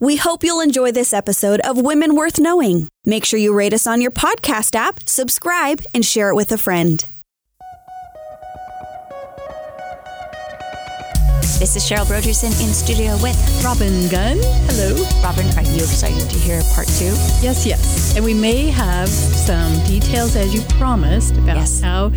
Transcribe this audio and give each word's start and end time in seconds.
We 0.00 0.14
hope 0.14 0.44
you'll 0.44 0.60
enjoy 0.60 0.92
this 0.92 1.12
episode 1.12 1.58
of 1.62 1.76
Women 1.76 2.14
Worth 2.14 2.38
Knowing. 2.38 2.86
Make 3.04 3.24
sure 3.24 3.40
you 3.40 3.52
rate 3.52 3.72
us 3.72 3.84
on 3.84 4.00
your 4.00 4.12
podcast 4.12 4.76
app, 4.76 5.00
subscribe, 5.08 5.82
and 5.92 6.04
share 6.04 6.28
it 6.28 6.36
with 6.36 6.52
a 6.52 6.56
friend. 6.56 7.04
This 11.58 11.74
is 11.74 11.82
Cheryl 11.82 12.06
Brodersen 12.06 12.52
in 12.64 12.72
studio 12.72 13.18
with 13.20 13.36
Robin 13.64 14.08
Gunn. 14.08 14.38
Hello. 14.70 14.94
Robin. 15.20 15.44
Are 15.58 15.62
you 15.68 15.82
excited 15.82 16.30
to 16.30 16.38
hear 16.38 16.62
part 16.74 16.86
two? 16.86 17.06
Yes, 17.42 17.66
yes. 17.66 18.14
And 18.14 18.24
we 18.24 18.34
may 18.34 18.68
have 18.68 19.08
some 19.08 19.84
details, 19.84 20.36
as 20.36 20.54
you 20.54 20.60
promised, 20.78 21.32
about 21.34 21.56
Yes. 21.56 21.80
how 21.80 22.12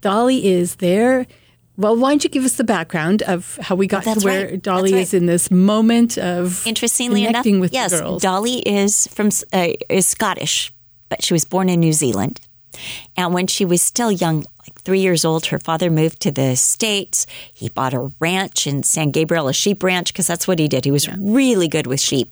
Dolly 0.00 0.46
is 0.46 0.76
there. 0.76 1.26
Well, 1.76 1.96
why 1.96 2.10
don't 2.10 2.22
you 2.24 2.30
give 2.30 2.44
us 2.44 2.56
the 2.56 2.64
background 2.64 3.22
of 3.22 3.58
how 3.62 3.74
we 3.74 3.86
got 3.86 4.06
Oh, 4.06 4.14
to 4.14 4.20
where 4.20 4.46
right. 4.46 4.62
Dolly 4.62 4.92
That's 4.92 5.08
is 5.08 5.14
in 5.14 5.26
this 5.26 5.50
moment 5.50 6.18
of 6.18 6.66
Interestingly 6.66 7.24
enough, 7.24 7.46
with 7.46 7.72
yes, 7.72 7.92
the 7.92 8.00
girls? 8.00 8.22
Dolly 8.22 8.58
is 8.58 9.06
from 9.08 9.30
uh, 9.52 9.68
is 9.88 10.06
Scottish, 10.06 10.72
but 11.08 11.24
she 11.24 11.32
was 11.32 11.44
born 11.44 11.68
in 11.68 11.80
New 11.80 11.92
Zealand. 11.92 12.40
And 13.16 13.34
when 13.34 13.46
she 13.46 13.64
was 13.64 13.82
still 13.82 14.10
young, 14.10 14.44
like 14.66 14.80
three 14.82 15.00
years 15.00 15.24
old, 15.24 15.46
her 15.46 15.58
father 15.58 15.90
moved 15.90 16.20
to 16.20 16.30
the 16.30 16.56
States. 16.56 17.26
He 17.52 17.68
bought 17.68 17.94
a 17.94 18.10
ranch 18.18 18.66
in 18.66 18.82
San 18.82 19.10
Gabriel, 19.10 19.48
a 19.48 19.52
sheep 19.52 19.82
ranch, 19.82 20.12
because 20.12 20.26
that's 20.26 20.48
what 20.48 20.58
he 20.58 20.68
did. 20.68 20.84
He 20.84 20.90
was 20.90 21.08
really 21.18 21.68
good 21.68 21.86
with 21.86 22.00
sheep. 22.00 22.30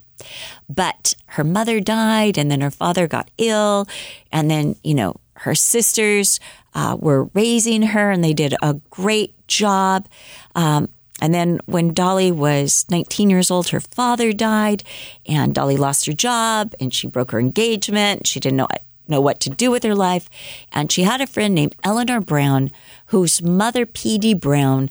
But 0.68 1.14
her 1.26 1.44
mother 1.44 1.80
died, 1.80 2.38
and 2.38 2.50
then 2.50 2.60
her 2.60 2.70
father 2.70 3.06
got 3.06 3.30
ill. 3.38 3.86
And 4.32 4.50
then, 4.50 4.76
you 4.82 4.94
know, 4.94 5.16
her 5.34 5.54
sisters 5.54 6.40
uh, 6.74 6.96
were 6.98 7.24
raising 7.34 7.82
her, 7.82 8.10
and 8.10 8.22
they 8.22 8.32
did 8.32 8.54
a 8.62 8.74
great 8.90 9.34
job. 9.46 10.08
Um, 10.54 10.88
and 11.20 11.34
then 11.34 11.60
when 11.66 11.92
Dolly 11.92 12.32
was 12.32 12.86
19 12.90 13.28
years 13.30 13.50
old, 13.50 13.68
her 13.68 13.80
father 13.80 14.32
died, 14.32 14.82
and 15.26 15.54
Dolly 15.54 15.76
lost 15.76 16.06
her 16.06 16.12
job, 16.12 16.74
and 16.80 16.94
she 16.94 17.06
broke 17.06 17.32
her 17.32 17.40
engagement. 17.40 18.26
She 18.26 18.40
didn't 18.40 18.56
know 18.56 18.68
know 19.08 19.20
what 19.20 19.40
to 19.40 19.50
do 19.50 19.72
with 19.72 19.82
her 19.82 19.94
life, 19.94 20.30
and 20.72 20.90
she 20.90 21.02
had 21.02 21.20
a 21.20 21.26
friend 21.26 21.54
named 21.54 21.74
Eleanor 21.82 22.20
Brown, 22.20 22.70
whose 23.06 23.42
mother, 23.42 23.84
P.D. 23.84 24.34
Brown, 24.34 24.88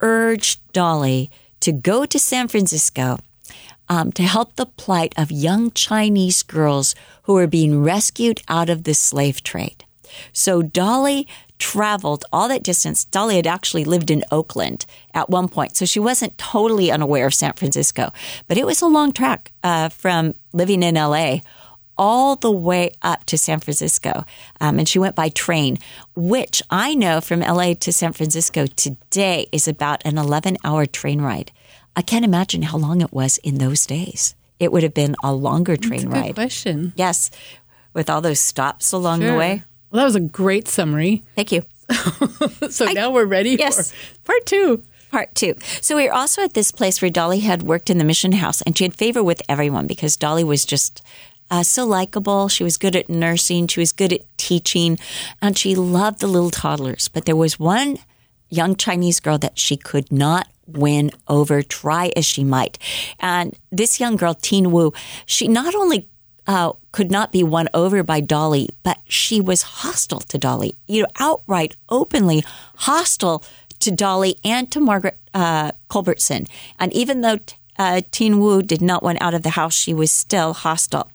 urged 0.00 0.60
Dolly 0.72 1.30
to 1.60 1.70
go 1.70 2.04
to 2.04 2.18
San 2.18 2.48
Francisco 2.48 3.18
um, 3.88 4.12
to 4.12 4.22
help 4.22 4.56
the 4.56 4.66
plight 4.66 5.14
of 5.16 5.30
young 5.30 5.70
Chinese 5.70 6.42
girls 6.42 6.94
who 7.22 7.34
were 7.34 7.46
being 7.46 7.82
rescued 7.82 8.42
out 8.48 8.68
of 8.68 8.84
the 8.84 8.94
slave 8.94 9.42
trade. 9.42 9.84
So 10.32 10.62
Dolly 10.62 11.26
traveled 11.58 12.24
all 12.32 12.48
that 12.48 12.62
distance. 12.62 13.04
Dolly 13.04 13.36
had 13.36 13.46
actually 13.46 13.84
lived 13.84 14.10
in 14.10 14.24
Oakland 14.30 14.86
at 15.14 15.30
one 15.30 15.48
point, 15.48 15.76
so 15.76 15.84
she 15.84 16.00
wasn't 16.00 16.36
totally 16.36 16.90
unaware 16.90 17.26
of 17.26 17.34
San 17.34 17.52
Francisco. 17.54 18.12
But 18.46 18.58
it 18.58 18.66
was 18.66 18.82
a 18.82 18.86
long 18.86 19.12
trek 19.12 19.52
uh, 19.62 19.88
from 19.88 20.34
living 20.52 20.82
in 20.82 20.96
LA 20.96 21.38
all 21.96 22.36
the 22.36 22.50
way 22.50 22.90
up 23.02 23.24
to 23.24 23.38
San 23.38 23.60
Francisco. 23.60 24.24
Um, 24.60 24.78
and 24.78 24.88
she 24.88 24.98
went 24.98 25.14
by 25.14 25.28
train, 25.28 25.78
which 26.16 26.62
I 26.70 26.94
know 26.94 27.20
from 27.20 27.40
LA 27.40 27.74
to 27.74 27.92
San 27.92 28.12
Francisco 28.12 28.66
today 28.66 29.46
is 29.52 29.68
about 29.68 30.02
an 30.04 30.18
11 30.18 30.58
hour 30.64 30.86
train 30.86 31.20
ride. 31.20 31.52
I 31.96 32.02
can't 32.02 32.24
imagine 32.24 32.62
how 32.62 32.78
long 32.78 33.00
it 33.00 33.12
was 33.12 33.38
in 33.38 33.58
those 33.58 33.86
days. 33.86 34.34
It 34.58 34.72
would 34.72 34.82
have 34.82 34.94
been 34.94 35.14
a 35.22 35.32
longer 35.32 35.76
train 35.76 36.02
Good 36.06 36.12
ride. 36.12 36.34
question. 36.34 36.92
Yes, 36.96 37.30
with 37.92 38.10
all 38.10 38.20
those 38.20 38.40
stops 38.40 38.92
along 38.92 39.20
the 39.20 39.34
way. 39.34 39.62
Well, 39.94 40.00
that 40.00 40.06
was 40.06 40.16
a 40.16 40.20
great 40.20 40.66
summary. 40.66 41.22
Thank 41.36 41.52
you. 41.52 41.62
So 42.70 42.86
now 42.86 43.12
we're 43.12 43.26
ready 43.26 43.50
Yes. 43.50 43.92
for 43.92 43.96
part 44.24 44.46
two. 44.46 44.82
Part 45.12 45.32
two. 45.36 45.54
So 45.80 45.94
we 45.94 46.06
were 46.08 46.12
also 46.12 46.42
at 46.42 46.54
this 46.54 46.72
place 46.72 47.00
where 47.00 47.10
Dolly 47.10 47.38
had 47.40 47.62
worked 47.62 47.88
in 47.90 47.98
the 47.98 48.04
mission 48.04 48.32
house, 48.32 48.60
and 48.62 48.76
she 48.76 48.82
had 48.82 48.94
favor 48.96 49.22
with 49.22 49.40
everyone 49.48 49.86
because 49.86 50.16
Dolly 50.16 50.42
was 50.42 50.64
just 50.64 51.00
uh, 51.52 51.62
so 51.62 51.84
likable. 51.84 52.48
She 52.48 52.64
was 52.64 52.76
good 52.76 52.96
at 52.96 53.08
nursing. 53.08 53.68
She 53.68 53.78
was 53.78 53.92
good 53.92 54.12
at 54.12 54.22
teaching, 54.36 54.98
and 55.40 55.56
she 55.56 55.76
loved 55.76 56.18
the 56.20 56.26
little 56.26 56.50
toddlers. 56.50 57.06
But 57.06 57.26
there 57.26 57.36
was 57.36 57.60
one 57.60 57.98
young 58.50 58.74
Chinese 58.74 59.20
girl 59.20 59.38
that 59.38 59.58
she 59.58 59.76
could 59.76 60.10
not 60.10 60.48
win 60.66 61.12
over, 61.28 61.62
try 61.62 62.10
as 62.16 62.24
she 62.26 62.42
might. 62.42 62.78
And 63.20 63.54
this 63.70 64.00
young 64.00 64.16
girl, 64.16 64.34
Teen 64.34 64.72
Wu, 64.72 64.92
she 65.26 65.46
not 65.46 65.74
only 65.76 66.08
uh, 66.48 66.72
could 66.94 67.10
not 67.10 67.32
be 67.32 67.42
won 67.42 67.68
over 67.74 68.04
by 68.04 68.20
Dolly, 68.20 68.68
but 68.84 69.00
she 69.08 69.40
was 69.40 69.62
hostile 69.82 70.20
to 70.20 70.38
Dolly, 70.38 70.76
you 70.86 71.02
know, 71.02 71.08
outright, 71.18 71.74
openly 71.88 72.44
hostile 72.76 73.42
to 73.80 73.90
Dolly 73.90 74.36
and 74.44 74.70
to 74.70 74.78
Margaret 74.78 75.18
uh, 75.34 75.72
Culbertson. 75.88 76.46
And 76.78 76.92
even 76.92 77.22
though 77.22 77.38
uh, 77.80 78.02
Teen 78.12 78.38
Wu 78.38 78.62
did 78.62 78.80
not 78.80 79.02
want 79.02 79.20
out 79.20 79.34
of 79.34 79.42
the 79.42 79.56
house, 79.58 79.74
she 79.74 79.92
was 79.92 80.12
still 80.12 80.52
hostile. 80.52 81.10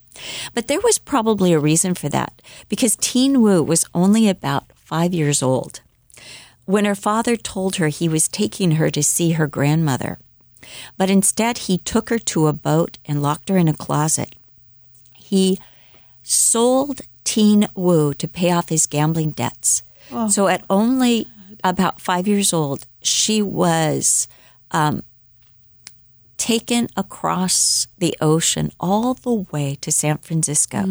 But 0.53 0.67
there 0.67 0.81
was 0.81 0.99
probably 0.99 1.53
a 1.53 1.59
reason 1.59 1.93
for 1.93 2.09
that 2.09 2.41
because 2.67 2.97
Teen 2.97 3.41
Wu 3.41 3.63
was 3.63 3.85
only 3.95 4.27
about 4.27 4.65
five 4.75 5.13
years 5.13 5.41
old 5.41 5.79
when 6.65 6.83
her 6.83 6.93
father 6.93 7.37
told 7.37 7.77
her 7.77 7.87
he 7.87 8.09
was 8.09 8.27
taking 8.27 8.71
her 8.71 8.89
to 8.89 9.01
see 9.01 9.31
her 9.31 9.47
grandmother. 9.47 10.19
But 10.97 11.09
instead, 11.09 11.69
he 11.69 11.77
took 11.77 12.09
her 12.09 12.19
to 12.19 12.47
a 12.47 12.53
boat 12.53 12.97
and 13.05 13.21
locked 13.21 13.47
her 13.47 13.57
in 13.57 13.69
a 13.69 13.73
closet. 13.73 14.35
He 15.15 15.57
sold 16.29 17.01
Teen 17.23 17.67
Wu 17.75 18.13
to 18.13 18.27
pay 18.27 18.51
off 18.51 18.69
his 18.69 18.85
gambling 18.87 19.31
debts. 19.31 19.83
So 20.29 20.47
at 20.47 20.63
only 20.69 21.27
about 21.63 21.99
five 21.99 22.27
years 22.27 22.53
old, 22.53 22.85
she 23.01 23.41
was 23.41 24.27
um, 24.71 25.03
taken 26.37 26.87
across 26.95 27.87
the 27.97 28.15
ocean 28.21 28.71
all 28.79 29.13
the 29.13 29.45
way 29.51 29.77
to 29.81 29.91
San 29.91 30.17
Francisco, 30.19 30.83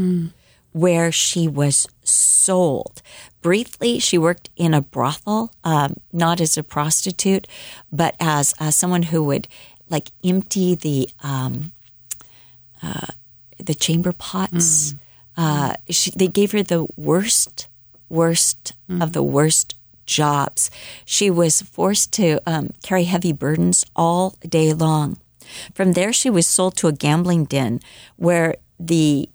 where 0.72 1.10
she 1.10 1.48
was 1.48 1.86
sold. 2.04 3.02
Briefly, 3.42 3.98
she 3.98 4.18
worked 4.18 4.50
in 4.56 4.74
a 4.74 4.82
brothel, 4.82 5.52
um, 5.64 5.94
not 6.12 6.40
as 6.40 6.56
a 6.58 6.62
prostitute, 6.62 7.46
but 7.92 8.14
as 8.20 8.54
uh, 8.60 8.70
someone 8.70 9.04
who 9.04 9.22
would 9.24 9.48
like 9.88 10.10
empty 10.22 10.74
the 10.74 11.08
um, 11.22 11.72
uh, 12.82 13.06
the 13.58 13.74
chamber 13.74 14.12
pots. 14.12 14.94
Uh, 15.38 15.74
she, 15.88 16.10
they 16.10 16.26
gave 16.26 16.50
her 16.50 16.64
the 16.64 16.86
worst, 16.96 17.68
worst 18.08 18.72
of 19.00 19.12
the 19.12 19.22
worst 19.22 19.76
jobs. 20.04 20.68
She 21.04 21.30
was 21.30 21.62
forced 21.62 22.12
to 22.14 22.40
um, 22.44 22.70
carry 22.82 23.04
heavy 23.04 23.32
burdens 23.32 23.86
all 23.94 24.34
day 24.40 24.72
long. 24.72 25.18
From 25.74 25.92
there, 25.92 26.12
she 26.12 26.28
was 26.28 26.46
sold 26.46 26.76
to 26.78 26.88
a 26.88 26.92
gambling 26.92 27.44
den 27.44 27.80
where 28.16 28.56
the 28.80 29.28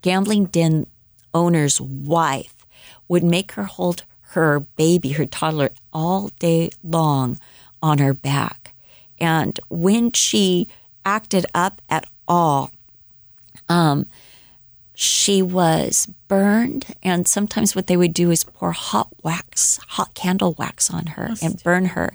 gambling 0.00 0.46
den 0.46 0.86
owner's 1.34 1.78
wife 1.78 2.66
would 3.06 3.22
make 3.22 3.52
her 3.52 3.64
hold 3.64 4.04
her 4.34 4.60
baby, 4.60 5.10
her 5.10 5.26
toddler, 5.26 5.70
all 5.92 6.30
day 6.38 6.70
long 6.82 7.38
on 7.82 7.98
her 7.98 8.14
back. 8.14 8.74
And 9.20 9.60
when 9.68 10.12
she 10.12 10.68
acted 11.04 11.44
up 11.54 11.82
at 11.90 12.06
all, 12.26 12.72
um, 13.68 14.06
she 14.94 15.42
was 15.42 16.08
burned, 16.28 16.86
and 17.02 17.26
sometimes 17.26 17.74
what 17.74 17.88
they 17.88 17.96
would 17.96 18.14
do 18.14 18.30
is 18.30 18.44
pour 18.44 18.70
hot 18.70 19.08
wax, 19.22 19.78
hot 19.88 20.14
candle 20.14 20.54
wax 20.56 20.88
on 20.88 21.06
her 21.06 21.30
and 21.42 21.60
burn 21.64 21.86
her. 21.86 22.12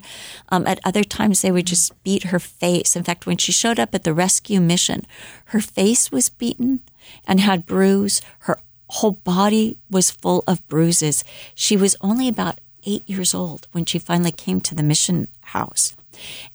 Um, 0.47 0.65
at 0.65 0.79
other 0.85 1.03
times, 1.03 1.41
they 1.41 1.51
would 1.51 1.67
just 1.67 2.01
beat 2.03 2.25
her 2.25 2.39
face. 2.39 2.95
In 2.95 3.03
fact, 3.03 3.25
when 3.25 3.37
she 3.37 3.51
showed 3.51 3.79
up 3.79 3.93
at 3.93 4.05
the 4.05 4.13
rescue 4.13 4.61
mission, 4.61 5.05
her 5.45 5.59
face 5.59 6.09
was 6.09 6.29
beaten 6.29 6.79
and 7.27 7.41
had 7.41 7.65
bruise. 7.65 8.21
Her 8.39 8.57
whole 8.87 9.11
body 9.11 9.77
was 9.89 10.09
full 10.09 10.43
of 10.47 10.65
bruises. 10.69 11.23
She 11.53 11.75
was 11.75 11.97
only 11.99 12.29
about 12.29 12.61
eight 12.85 13.07
years 13.09 13.33
old 13.33 13.67
when 13.73 13.83
she 13.83 13.99
finally 13.99 14.31
came 14.31 14.61
to 14.61 14.73
the 14.73 14.83
mission 14.83 15.27
house. 15.41 15.97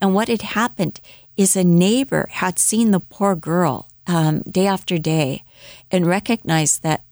And 0.00 0.14
what 0.14 0.28
had 0.28 0.42
happened 0.42 1.00
is 1.36 1.54
a 1.54 1.64
neighbor 1.64 2.28
had 2.30 2.58
seen 2.58 2.92
the 2.92 3.00
poor 3.00 3.36
girl 3.36 3.88
um, 4.06 4.42
day 4.42 4.66
after 4.66 4.98
day 4.98 5.44
and 5.90 6.06
recognized 6.06 6.82
that 6.82 7.02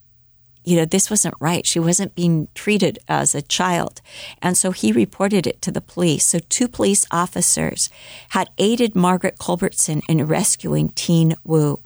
you 0.64 0.76
know, 0.76 0.84
this 0.84 1.10
wasn't 1.10 1.34
right. 1.40 1.66
She 1.66 1.80
wasn't 1.80 2.14
being 2.14 2.46
treated 2.54 2.98
as 3.08 3.34
a 3.34 3.42
child. 3.42 4.00
And 4.40 4.56
so 4.56 4.70
he 4.70 4.92
reported 4.92 5.44
it 5.44 5.60
to 5.62 5.72
the 5.72 5.80
police. 5.80 6.24
So 6.24 6.38
two 6.38 6.68
police 6.68 7.04
officers 7.10 7.90
had 8.28 8.48
aided 8.58 8.94
Margaret 8.94 9.38
Culbertson 9.40 10.02
in 10.08 10.24
rescuing 10.24 10.90
Teen 10.90 11.34
Wu. 11.42 11.80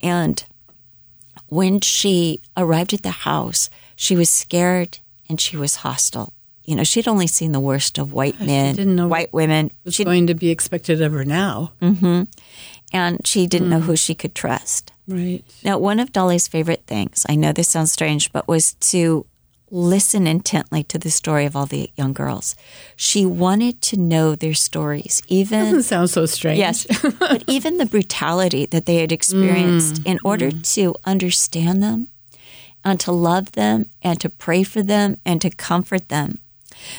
And 0.00 0.42
when 1.48 1.80
she 1.80 2.40
arrived 2.56 2.94
at 2.94 3.02
the 3.02 3.10
house, 3.10 3.68
she 3.94 4.16
was 4.16 4.30
scared 4.30 4.98
and 5.28 5.38
she 5.38 5.58
was 5.58 5.76
hostile. 5.76 6.32
You 6.64 6.76
know, 6.76 6.84
she'd 6.84 7.08
only 7.08 7.26
seen 7.26 7.52
the 7.52 7.60
worst 7.60 7.98
of 7.98 8.12
white 8.12 8.40
men, 8.40 8.76
didn't 8.76 8.96
know 8.96 9.08
white 9.08 9.32
women. 9.32 9.70
What's 9.82 9.96
She, 9.96 10.04
going 10.04 10.28
to 10.28 10.34
be 10.34 10.50
expected 10.50 11.02
of 11.02 11.12
her 11.12 11.24
now? 11.24 11.72
And 12.92 13.26
she 13.26 13.46
didn't 13.46 13.70
know 13.70 13.80
hmm. 13.80 13.86
who 13.86 13.96
she 13.96 14.14
could 14.14 14.34
trust. 14.34 14.92
Right. 15.08 15.42
Now, 15.64 15.78
one 15.78 15.98
of 15.98 16.12
Dolly's 16.12 16.48
favorite 16.48 16.84
things, 16.86 17.26
I 17.28 17.34
know 17.34 17.52
this 17.52 17.68
sounds 17.68 17.92
strange, 17.92 18.32
but 18.32 18.46
was 18.46 18.74
to 18.74 19.26
listen 19.70 20.26
intently 20.26 20.84
to 20.84 20.98
the 20.98 21.10
story 21.10 21.46
of 21.46 21.56
all 21.56 21.64
the 21.64 21.90
young 21.96 22.12
girls. 22.12 22.54
She 22.94 23.24
wanted 23.24 23.80
to 23.82 23.96
know 23.96 24.36
their 24.36 24.54
stories, 24.54 25.22
even 25.28 25.64
Doesn't 25.64 25.82
sound 25.84 26.10
so 26.10 26.26
strange. 26.26 26.58
Yes, 26.58 26.86
but 27.18 27.42
even 27.48 27.78
the 27.78 27.86
brutality 27.86 28.66
that 28.66 28.86
they 28.86 28.96
had 28.96 29.10
experienced 29.10 29.98
hmm. 29.98 30.08
in 30.08 30.18
order 30.24 30.50
hmm. 30.50 30.60
to 30.60 30.94
understand 31.04 31.82
them 31.82 32.08
and 32.84 33.00
to 33.00 33.12
love 33.12 33.52
them 33.52 33.86
and 34.02 34.20
to 34.20 34.28
pray 34.28 34.62
for 34.62 34.82
them 34.82 35.16
and 35.24 35.40
to 35.40 35.50
comfort 35.50 36.08
them. 36.08 36.38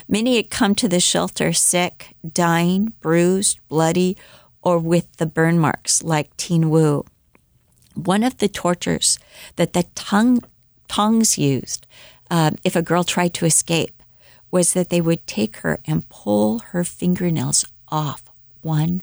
Many 0.08 0.36
had 0.36 0.50
come 0.50 0.74
to 0.76 0.88
the 0.88 1.00
shelter 1.00 1.52
sick, 1.52 2.16
dying, 2.32 2.92
bruised, 3.00 3.58
bloody, 3.68 4.16
or 4.64 4.78
with 4.78 5.16
the 5.18 5.26
burn 5.26 5.58
marks 5.58 6.02
like 6.02 6.36
Teen 6.36 6.70
Wu. 6.70 7.04
One 7.94 8.24
of 8.24 8.38
the 8.38 8.48
tortures 8.48 9.18
that 9.56 9.72
the 9.74 9.84
tong, 9.94 10.42
tongs 10.88 11.38
used 11.38 11.86
uh, 12.30 12.52
if 12.64 12.74
a 12.74 12.82
girl 12.82 13.04
tried 13.04 13.34
to 13.34 13.46
escape 13.46 14.02
was 14.50 14.72
that 14.72 14.88
they 14.88 15.00
would 15.00 15.26
take 15.26 15.58
her 15.58 15.78
and 15.84 16.08
pull 16.08 16.60
her 16.70 16.82
fingernails 16.82 17.64
off 17.88 18.22
one 18.62 19.02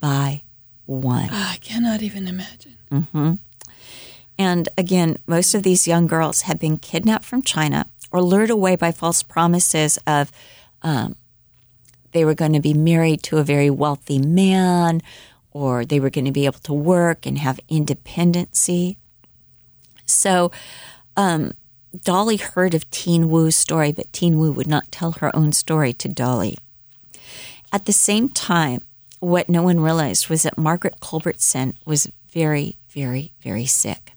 by 0.00 0.42
one. 0.86 1.30
I 1.30 1.58
cannot 1.60 2.02
even 2.02 2.26
imagine. 2.28 2.76
And 4.38 4.68
again, 4.78 5.18
most 5.26 5.54
of 5.54 5.62
these 5.62 5.86
young 5.86 6.06
girls 6.06 6.42
had 6.42 6.58
been 6.58 6.78
kidnapped 6.78 7.24
from 7.24 7.42
China 7.42 7.86
or 8.10 8.22
lured 8.22 8.50
away 8.50 8.74
by 8.74 8.90
false 8.90 9.22
promises 9.22 9.98
of 10.06 10.32
um, 10.82 11.14
they 12.12 12.24
were 12.24 12.34
going 12.34 12.52
to 12.52 12.60
be 12.60 12.74
married 12.74 13.22
to 13.24 13.38
a 13.38 13.44
very 13.44 13.70
wealthy 13.70 14.18
man 14.18 15.02
or 15.52 15.84
they 15.84 16.00
were 16.00 16.10
going 16.10 16.24
to 16.24 16.32
be 16.32 16.46
able 16.46 16.60
to 16.60 16.72
work 16.72 17.26
and 17.26 17.38
have 17.38 17.60
independency. 17.68 18.98
So 20.06 20.50
um, 21.16 21.52
Dolly 22.04 22.36
heard 22.36 22.74
of 22.74 22.88
Teen 22.90 23.28
Wu's 23.28 23.56
story, 23.56 23.92
but 23.92 24.12
Teen 24.12 24.38
Wu 24.38 24.52
would 24.52 24.68
not 24.68 24.92
tell 24.92 25.12
her 25.12 25.34
own 25.34 25.52
story 25.52 25.92
to 25.94 26.08
Dolly. 26.08 26.58
At 27.72 27.86
the 27.86 27.92
same 27.92 28.28
time, 28.28 28.82
what 29.20 29.48
no 29.48 29.62
one 29.62 29.80
realized 29.80 30.28
was 30.28 30.44
that 30.44 30.58
Margaret 30.58 31.00
Culbertson 31.00 31.74
was 31.84 32.10
very, 32.30 32.78
very, 32.88 33.32
very 33.42 33.66
sick. 33.66 34.12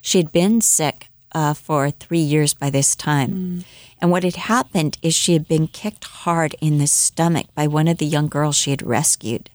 She 0.00 0.18
had 0.18 0.32
been 0.32 0.60
sick 0.60 1.08
uh, 1.34 1.54
for 1.54 1.90
three 1.90 2.18
years 2.18 2.54
by 2.54 2.70
this 2.70 2.94
time. 2.94 3.64
And 4.00 4.10
what 4.10 4.24
had 4.24 4.36
happened 4.36 4.98
is 5.02 5.14
she 5.14 5.32
had 5.32 5.46
been 5.46 5.68
kicked 5.68 6.04
hard 6.04 6.56
in 6.60 6.78
the 6.78 6.86
stomach 6.86 7.46
by 7.54 7.66
one 7.66 7.88
of 7.88 7.98
the 7.98 8.06
young 8.06 8.28
girls 8.28 8.56
she 8.56 8.70
had 8.70 8.82
rescued. 8.82 9.48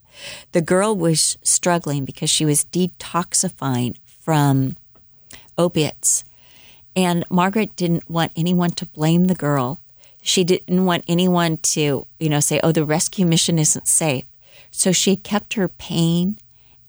The 0.51 0.62
girl 0.62 0.95
was 0.95 1.38
struggling 1.44 2.06
because 2.06 2.29
she 2.29 2.45
was 2.45 2.65
detoxifying 2.65 3.97
from 4.21 4.77
opiates. 5.57 6.24
And 6.95 7.24
Margaret 7.29 7.75
didn't 7.75 8.09
want 8.09 8.31
anyone 8.35 8.71
to 8.71 8.85
blame 8.85 9.25
the 9.25 9.35
girl. 9.35 9.79
She 10.21 10.44
didn't 10.44 10.85
want 10.85 11.06
anyone 11.07 11.57
to, 11.57 12.07
you 12.19 12.29
know, 12.29 12.39
say, 12.39 12.59
oh, 12.63 12.71
the 12.71 12.85
rescue 12.85 13.25
mission 13.25 13.59
isn't 13.59 13.88
safe. 13.88 14.25
So 14.71 14.91
she 14.91 15.15
kept 15.15 15.53
her 15.53 15.68
pain 15.68 16.38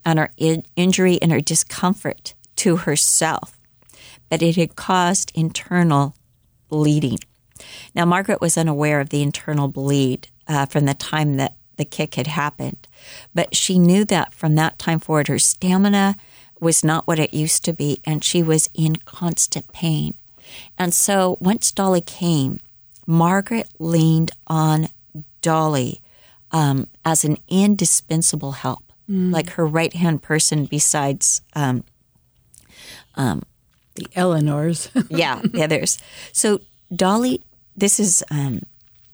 and 0.03 0.17
her 0.17 0.31
in- 0.37 0.65
injury 0.75 1.21
and 1.21 1.31
her 1.31 1.41
discomfort 1.41 2.33
to 2.57 2.77
herself. 2.77 3.58
But 4.29 4.41
it 4.41 4.55
had 4.55 4.75
caused 4.75 5.31
internal 5.35 6.15
bleeding. 6.69 7.19
Now, 7.93 8.05
Margaret 8.05 8.41
was 8.41 8.57
unaware 8.57 8.99
of 8.99 9.09
the 9.09 9.21
internal 9.21 9.67
bleed 9.67 10.27
uh, 10.47 10.65
from 10.65 10.85
the 10.85 10.93
time 10.93 11.35
that 11.35 11.55
the 11.77 11.85
kick 11.85 12.15
had 12.15 12.27
happened, 12.27 12.87
but 13.33 13.55
she 13.55 13.79
knew 13.79 14.03
that 14.05 14.33
from 14.33 14.55
that 14.55 14.77
time 14.77 14.99
forward, 14.99 15.27
her 15.29 15.39
stamina 15.39 16.15
was 16.59 16.83
not 16.83 17.07
what 17.07 17.19
it 17.19 17.33
used 17.33 17.63
to 17.65 17.73
be, 17.73 18.01
and 18.05 18.23
she 18.23 18.43
was 18.43 18.69
in 18.73 18.97
constant 18.97 19.71
pain. 19.71 20.13
And 20.77 20.93
so 20.93 21.37
once 21.39 21.71
Dolly 21.71 22.01
came, 22.01 22.59
Margaret 23.05 23.69
leaned 23.79 24.31
on 24.47 24.89
Dolly 25.41 26.01
um, 26.51 26.87
as 27.05 27.23
an 27.23 27.37
indispensable 27.47 28.53
help, 28.53 28.83
like 29.31 29.51
her 29.51 29.65
right 29.65 29.93
hand 29.93 30.21
person 30.21 30.65
besides 30.65 31.41
um, 31.55 31.83
The 33.99 34.07
Eleanors. 34.15 34.89
yeah, 35.09 35.41
the 35.43 35.63
others. 35.63 35.99
So 36.31 36.59
Dolly, 36.93 37.41
this 37.75 37.99
is 37.99 38.23
um, 38.31 38.63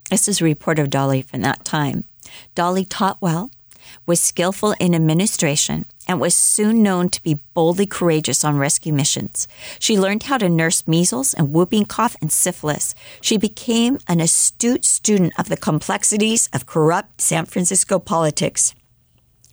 this 0.09 0.27
is 0.27 0.41
a 0.41 0.45
report 0.45 0.79
of 0.79 0.89
Dolly 0.89 1.21
from 1.21 1.41
that 1.41 1.65
time. 1.65 2.03
Dolly 2.53 2.85
taught 2.85 3.21
well, 3.21 3.51
was 4.05 4.19
skillful 4.19 4.75
in 4.79 4.95
administration, 4.95 5.85
and 6.07 6.19
was 6.19 6.35
soon 6.35 6.83
known 6.83 7.09
to 7.09 7.21
be 7.23 7.39
boldly 7.53 7.85
courageous 7.85 8.43
on 8.43 8.57
rescue 8.57 8.93
missions. 8.93 9.47
She 9.79 9.99
learned 9.99 10.23
how 10.23 10.37
to 10.37 10.49
nurse 10.49 10.87
measles 10.87 11.33
and 11.33 11.51
whooping 11.51 11.85
cough 11.85 12.15
and 12.21 12.31
syphilis. 12.31 12.93
She 13.21 13.37
became 13.37 13.99
an 14.07 14.19
astute 14.19 14.85
student 14.85 15.33
of 15.37 15.49
the 15.49 15.57
complexities 15.57 16.49
of 16.53 16.65
corrupt 16.65 17.21
San 17.21 17.45
Francisco 17.45 17.99
politics 17.99 18.75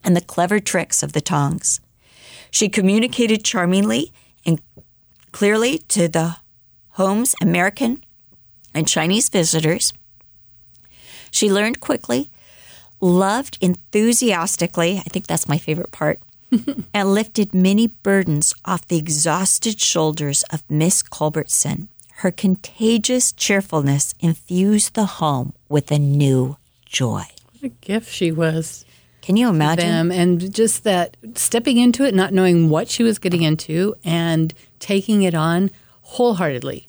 and 0.04 0.16
the 0.16 0.20
clever 0.20 0.60
tricks 0.60 1.02
of 1.02 1.12
the 1.12 1.20
tongs. 1.20 1.80
She 2.50 2.68
communicated 2.68 3.44
charmingly 3.44 4.12
clearly 5.32 5.78
to 5.88 6.08
the 6.08 6.36
home's 6.90 7.34
American 7.40 8.04
and 8.74 8.86
Chinese 8.86 9.28
visitors. 9.28 9.92
She 11.30 11.50
learned 11.50 11.80
quickly, 11.80 12.30
loved 13.00 13.58
enthusiastically, 13.60 14.98
I 14.98 15.08
think 15.08 15.26
that's 15.26 15.48
my 15.48 15.58
favorite 15.58 15.90
part, 15.90 16.20
and 16.94 17.14
lifted 17.14 17.54
many 17.54 17.86
burdens 17.86 18.54
off 18.64 18.86
the 18.86 18.98
exhausted 18.98 19.80
shoulders 19.80 20.44
of 20.52 20.62
Miss 20.68 21.02
Culbertson. 21.02 21.88
Her 22.16 22.30
contagious 22.30 23.32
cheerfulness 23.32 24.14
infused 24.20 24.94
the 24.94 25.06
home 25.06 25.54
with 25.68 25.90
a 25.90 25.98
new 25.98 26.56
joy. 26.84 27.24
what 27.52 27.64
a 27.64 27.68
gift 27.68 28.12
she 28.12 28.30
was 28.30 28.84
Can 29.22 29.36
you 29.36 29.48
imagine? 29.48 29.86
them. 29.86 30.10
And 30.10 30.52
just 30.52 30.84
that 30.84 31.16
stepping 31.34 31.78
into 31.78 32.04
it, 32.04 32.14
not 32.14 32.32
knowing 32.34 32.68
what 32.68 32.88
she 32.88 33.02
was 33.02 33.18
getting 33.18 33.42
into, 33.42 33.94
and 34.04 34.52
taking 34.78 35.22
it 35.22 35.34
on 35.34 35.70
wholeheartedly. 36.02 36.88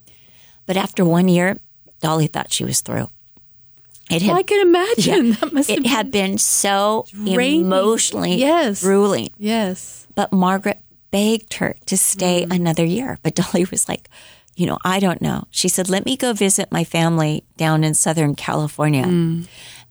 But 0.66 0.76
after 0.76 1.06
one 1.06 1.28
year, 1.28 1.60
Dolly 2.02 2.28
thought 2.28 2.52
she 2.52 2.66
was 2.66 2.82
through. 2.82 3.10
It 4.10 4.22
had 4.22 4.36
I 4.36 4.44
can 4.44 4.62
imagine. 4.62 5.32
That 5.34 5.54
must 5.54 5.70
have 5.70 5.78
it 5.78 5.84
been. 5.84 5.92
had 5.92 6.12
been 6.12 6.38
so 6.38 7.06
draining. 7.14 7.62
emotionally 7.62 8.36
Yes. 8.36 8.82
grueling. 8.84 9.30
yes. 9.38 10.08
But 10.16 10.34
Margaret 10.34 10.82
begged 11.12 11.54
her 11.56 11.76
to 11.86 11.98
stay 11.98 12.44
mm-hmm. 12.44 12.52
another 12.52 12.84
year. 12.84 13.18
But 13.24 13.36
Dolly 13.36 13.66
was 13.72 13.88
like, 13.88 14.10
you 14.56 14.66
know, 14.68 14.78
I 14.84 15.00
don't 15.00 15.22
know. 15.22 15.46
She 15.52 15.70
said, 15.70 15.90
let 15.90 16.06
me 16.06 16.18
go 16.18 16.34
visit 16.34 16.72
my 16.72 16.84
family 16.84 17.44
down 17.58 17.84
in 17.84 17.94
Southern 17.94 18.36
California 18.36 19.06
mm. 19.06 19.48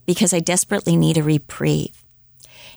because 0.06 0.32
I 0.34 0.40
desperately 0.40 0.96
need 0.96 1.16
a 1.16 1.22
reprieve. 1.22 2.02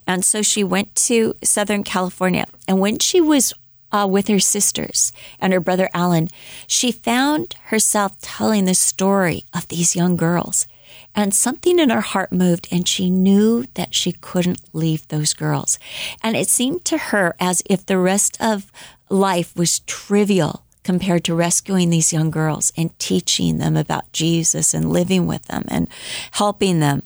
And 0.07 0.23
so 0.23 0.41
she 0.41 0.63
went 0.63 0.93
to 0.95 1.35
Southern 1.43 1.83
California. 1.83 2.45
And 2.67 2.79
when 2.79 2.99
she 2.99 3.19
was 3.21 3.53
uh, 3.91 4.07
with 4.09 4.27
her 4.27 4.39
sisters 4.39 5.11
and 5.39 5.53
her 5.53 5.59
brother 5.59 5.89
Alan, 5.93 6.29
she 6.67 6.91
found 6.91 7.55
herself 7.65 8.19
telling 8.21 8.65
the 8.65 8.75
story 8.75 9.45
of 9.53 9.67
these 9.67 9.95
young 9.95 10.15
girls. 10.15 10.67
And 11.13 11.33
something 11.33 11.79
in 11.79 11.89
her 11.89 12.01
heart 12.01 12.33
moved, 12.33 12.67
and 12.71 12.87
she 12.87 13.09
knew 13.09 13.65
that 13.75 13.95
she 13.95 14.11
couldn't 14.11 14.61
leave 14.73 15.07
those 15.07 15.33
girls. 15.33 15.79
And 16.21 16.35
it 16.35 16.49
seemed 16.49 16.83
to 16.85 16.97
her 16.97 17.35
as 17.39 17.63
if 17.69 17.85
the 17.85 17.97
rest 17.97 18.37
of 18.41 18.71
life 19.09 19.55
was 19.55 19.79
trivial 19.79 20.63
compared 20.83 21.23
to 21.25 21.35
rescuing 21.35 21.89
these 21.89 22.13
young 22.13 22.29
girls 22.29 22.71
and 22.77 22.97
teaching 22.99 23.57
them 23.57 23.75
about 23.75 24.11
Jesus 24.11 24.73
and 24.73 24.91
living 24.91 25.25
with 25.25 25.45
them 25.45 25.65
and 25.67 25.87
helping 26.31 26.79
them. 26.79 27.03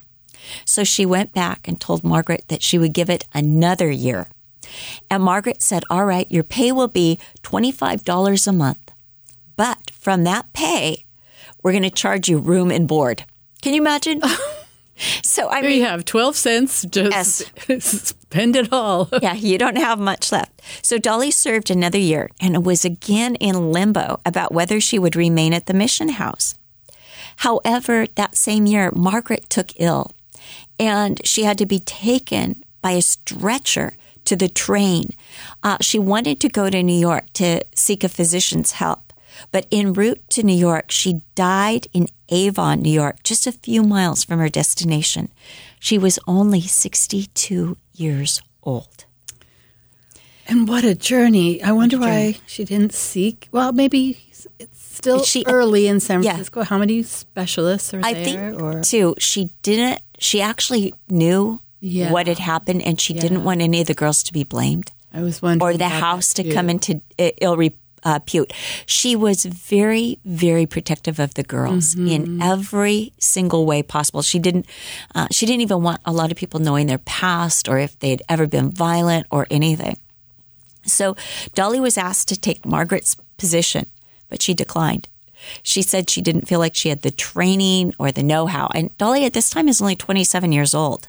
So 0.66 0.84
she 0.84 1.06
went 1.06 1.34
back 1.34 1.68
and 1.68 1.80
told 1.80 2.04
Margaret 2.04 2.46
that 2.48 2.64
she 2.64 2.78
would 2.78 2.94
give 2.94 3.10
it 3.10 3.26
another 3.34 3.90
year. 3.90 4.28
And 5.10 5.24
Margaret 5.24 5.62
said, 5.62 5.84
All 5.90 6.06
right, 6.06 6.32
your 6.32 6.44
pay 6.44 6.72
will 6.72 6.88
be 6.88 7.20
$25 7.44 8.48
a 8.48 8.52
month. 8.52 8.92
But 9.56 9.92
from 9.92 10.24
that 10.24 10.54
pay, 10.54 11.06
we're 11.62 11.72
going 11.72 11.84
to 11.84 11.90
charge 11.90 12.30
you 12.30 12.38
room 12.38 12.72
and 12.72 12.88
board. 12.88 13.26
Can 13.62 13.74
you 13.74 13.82
imagine? 13.82 14.22
so 15.24 15.50
I 15.50 15.62
mean, 15.62 15.80
you 15.80 15.86
have 15.86 16.06
12 16.06 16.36
cents. 16.36 16.86
Just 16.86 17.52
spend 17.82 18.56
it 18.56 18.72
all. 18.72 19.10
yeah, 19.22 19.34
you 19.34 19.58
don't 19.58 19.78
have 19.78 20.00
much 20.00 20.32
left. 20.32 20.62
So 20.82 20.98
Dolly 20.98 21.32
served 21.32 21.70
another 21.70 21.98
year 21.98 22.30
and 22.40 22.66
was 22.66 22.86
again 22.86 23.36
in 23.36 23.72
limbo 23.72 24.22
about 24.26 24.54
whether 24.54 24.80
she 24.80 25.00
would 25.00 25.16
remain 25.16 25.54
at 25.54 25.66
the 25.66 25.74
mission 25.74 26.10
house. 26.10 26.56
However, 27.38 28.06
that 28.16 28.36
same 28.36 28.66
year, 28.66 28.92
Margaret 28.94 29.50
took 29.50 29.72
ill 29.78 30.12
and 30.80 31.20
she 31.28 31.44
had 31.44 31.58
to 31.58 31.66
be 31.66 31.80
taken 31.80 32.64
by 32.82 32.92
a 32.92 33.02
stretcher 33.02 33.98
to 34.26 34.36
the 34.36 34.48
train. 34.50 35.10
Uh, 35.64 35.78
she 35.82 36.00
wanted 36.00 36.40
to 36.40 36.50
go 36.50 36.70
to 36.70 36.82
New 36.84 36.98
York 37.00 37.26
to 37.34 37.62
seek 37.76 38.04
a 38.04 38.10
physician's 38.10 38.74
help, 38.74 39.12
but 39.52 39.66
en 39.72 39.94
route 39.94 40.22
to 40.30 40.44
New 40.44 40.56
York, 40.56 40.92
she 40.92 41.22
died 41.36 41.88
in 41.94 42.08
Avon, 42.30 42.82
New 42.82 42.92
York, 42.92 43.24
just 43.24 43.48
a 43.48 43.52
few 43.52 43.82
miles 43.84 44.24
from 44.24 44.40
her 44.40 44.50
destination. 44.50 45.30
She 45.80 45.98
was 45.98 46.20
only 46.28 46.62
62 46.62 47.76
years 47.96 48.42
old. 48.64 49.06
And 50.48 50.68
what 50.68 50.84
a 50.84 50.96
journey. 50.96 51.62
I 51.62 51.72
wonder 51.72 52.00
why 52.00 52.38
she 52.48 52.66
didn't 52.66 52.94
seek. 52.94 53.48
Well, 53.52 53.72
maybe 53.72 54.20
It's 54.58 54.96
still 54.96 55.24
She- 55.24 55.44
early 55.48 55.88
in 55.88 56.00
San 56.00 56.24
Yeah. 56.24 56.32
Francisco. 56.32 56.64
How 56.64 56.78
many 56.78 57.04
specialists 57.04 57.94
are 57.94 58.02
I 58.04 58.14
there? 58.14 58.24
think 58.24 58.62
or 58.62 58.82
too. 58.82 59.16
She 59.20 59.50
didn't. 59.64 60.02
She 60.20 60.42
actually 60.42 60.94
knew 61.10 61.62
Yeah. 61.82 62.12
what 62.12 62.28
had 62.28 62.40
happened, 62.40 62.82
and 62.84 63.00
she 63.00 63.14
didn't 63.14 63.44
want 63.44 63.62
any 63.62 63.82
of 63.82 63.88
the 63.88 63.94
girls 63.94 64.22
to 64.24 64.34
be 64.34 64.44
blamed 64.44 64.92
I 65.14 65.22
was 65.22 65.42
wondering, 65.42 65.76
or 65.76 65.78
the 65.78 65.88
house 65.90 66.34
to 66.36 66.44
come 66.54 66.70
into 66.70 67.02
i- 67.18 67.34
ill 67.42 67.58
repute. 67.58 68.54
She 68.86 69.16
was 69.16 69.44
very, 69.46 70.20
very 70.26 70.66
protective 70.66 71.20
of 71.20 71.34
the 71.34 71.44
girls 71.44 71.96
Mm-hmm. 71.96 72.08
in 72.08 72.42
every 72.42 73.12
single 73.20 73.66
way 73.66 73.82
possible. 73.84 74.22
She 74.22 74.40
didn't. 74.40 74.66
Uh, 75.16 75.28
she 75.32 75.46
didn't 75.46 75.62
even 75.62 75.82
want 75.84 76.00
a 76.06 76.12
lot 76.14 76.32
of 76.32 76.38
people 76.38 76.60
knowing 76.62 76.88
their 76.88 77.00
past 77.00 77.68
or 77.68 77.78
if 77.80 77.98
they'd 78.00 78.22
ever 78.30 78.48
been 78.48 78.72
violent 78.72 79.26
or 79.32 79.48
anything. 79.50 79.98
So 80.86 81.16
Dolly 81.56 81.80
was 81.80 81.98
asked 81.98 82.30
to 82.30 82.38
take 82.40 82.66
Margaret's 82.66 83.18
position, 83.38 83.86
but 84.30 84.42
she 84.42 84.54
declined. 84.54 85.09
She 85.64 85.82
said 85.82 86.10
she 86.10 86.22
didn't 86.22 86.48
feel 86.48 86.60
like 86.60 86.76
she 86.76 86.90
had 86.90 87.02
the 87.02 87.12
training 87.12 87.94
or 87.98 88.12
the 88.12 88.24
know 88.24 88.46
how. 88.48 88.70
And 88.74 88.96
Dolly 88.98 89.26
at 89.26 89.34
this 89.34 89.50
time 89.50 89.68
is 89.68 89.82
only 89.82 89.96
27 89.96 90.52
years 90.52 90.74
old. 90.74 91.08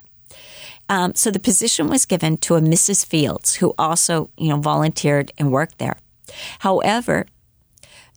Um, 0.88 1.14
so 1.14 1.30
the 1.30 1.38
position 1.38 1.88
was 1.88 2.04
given 2.04 2.36
to 2.38 2.56
a 2.56 2.60
Mrs. 2.60 3.06
Fields, 3.06 3.56
who 3.56 3.74
also, 3.78 4.30
you 4.36 4.48
know, 4.48 4.58
volunteered 4.58 5.32
and 5.38 5.52
worked 5.52 5.78
there. 5.78 5.98
However, 6.60 7.26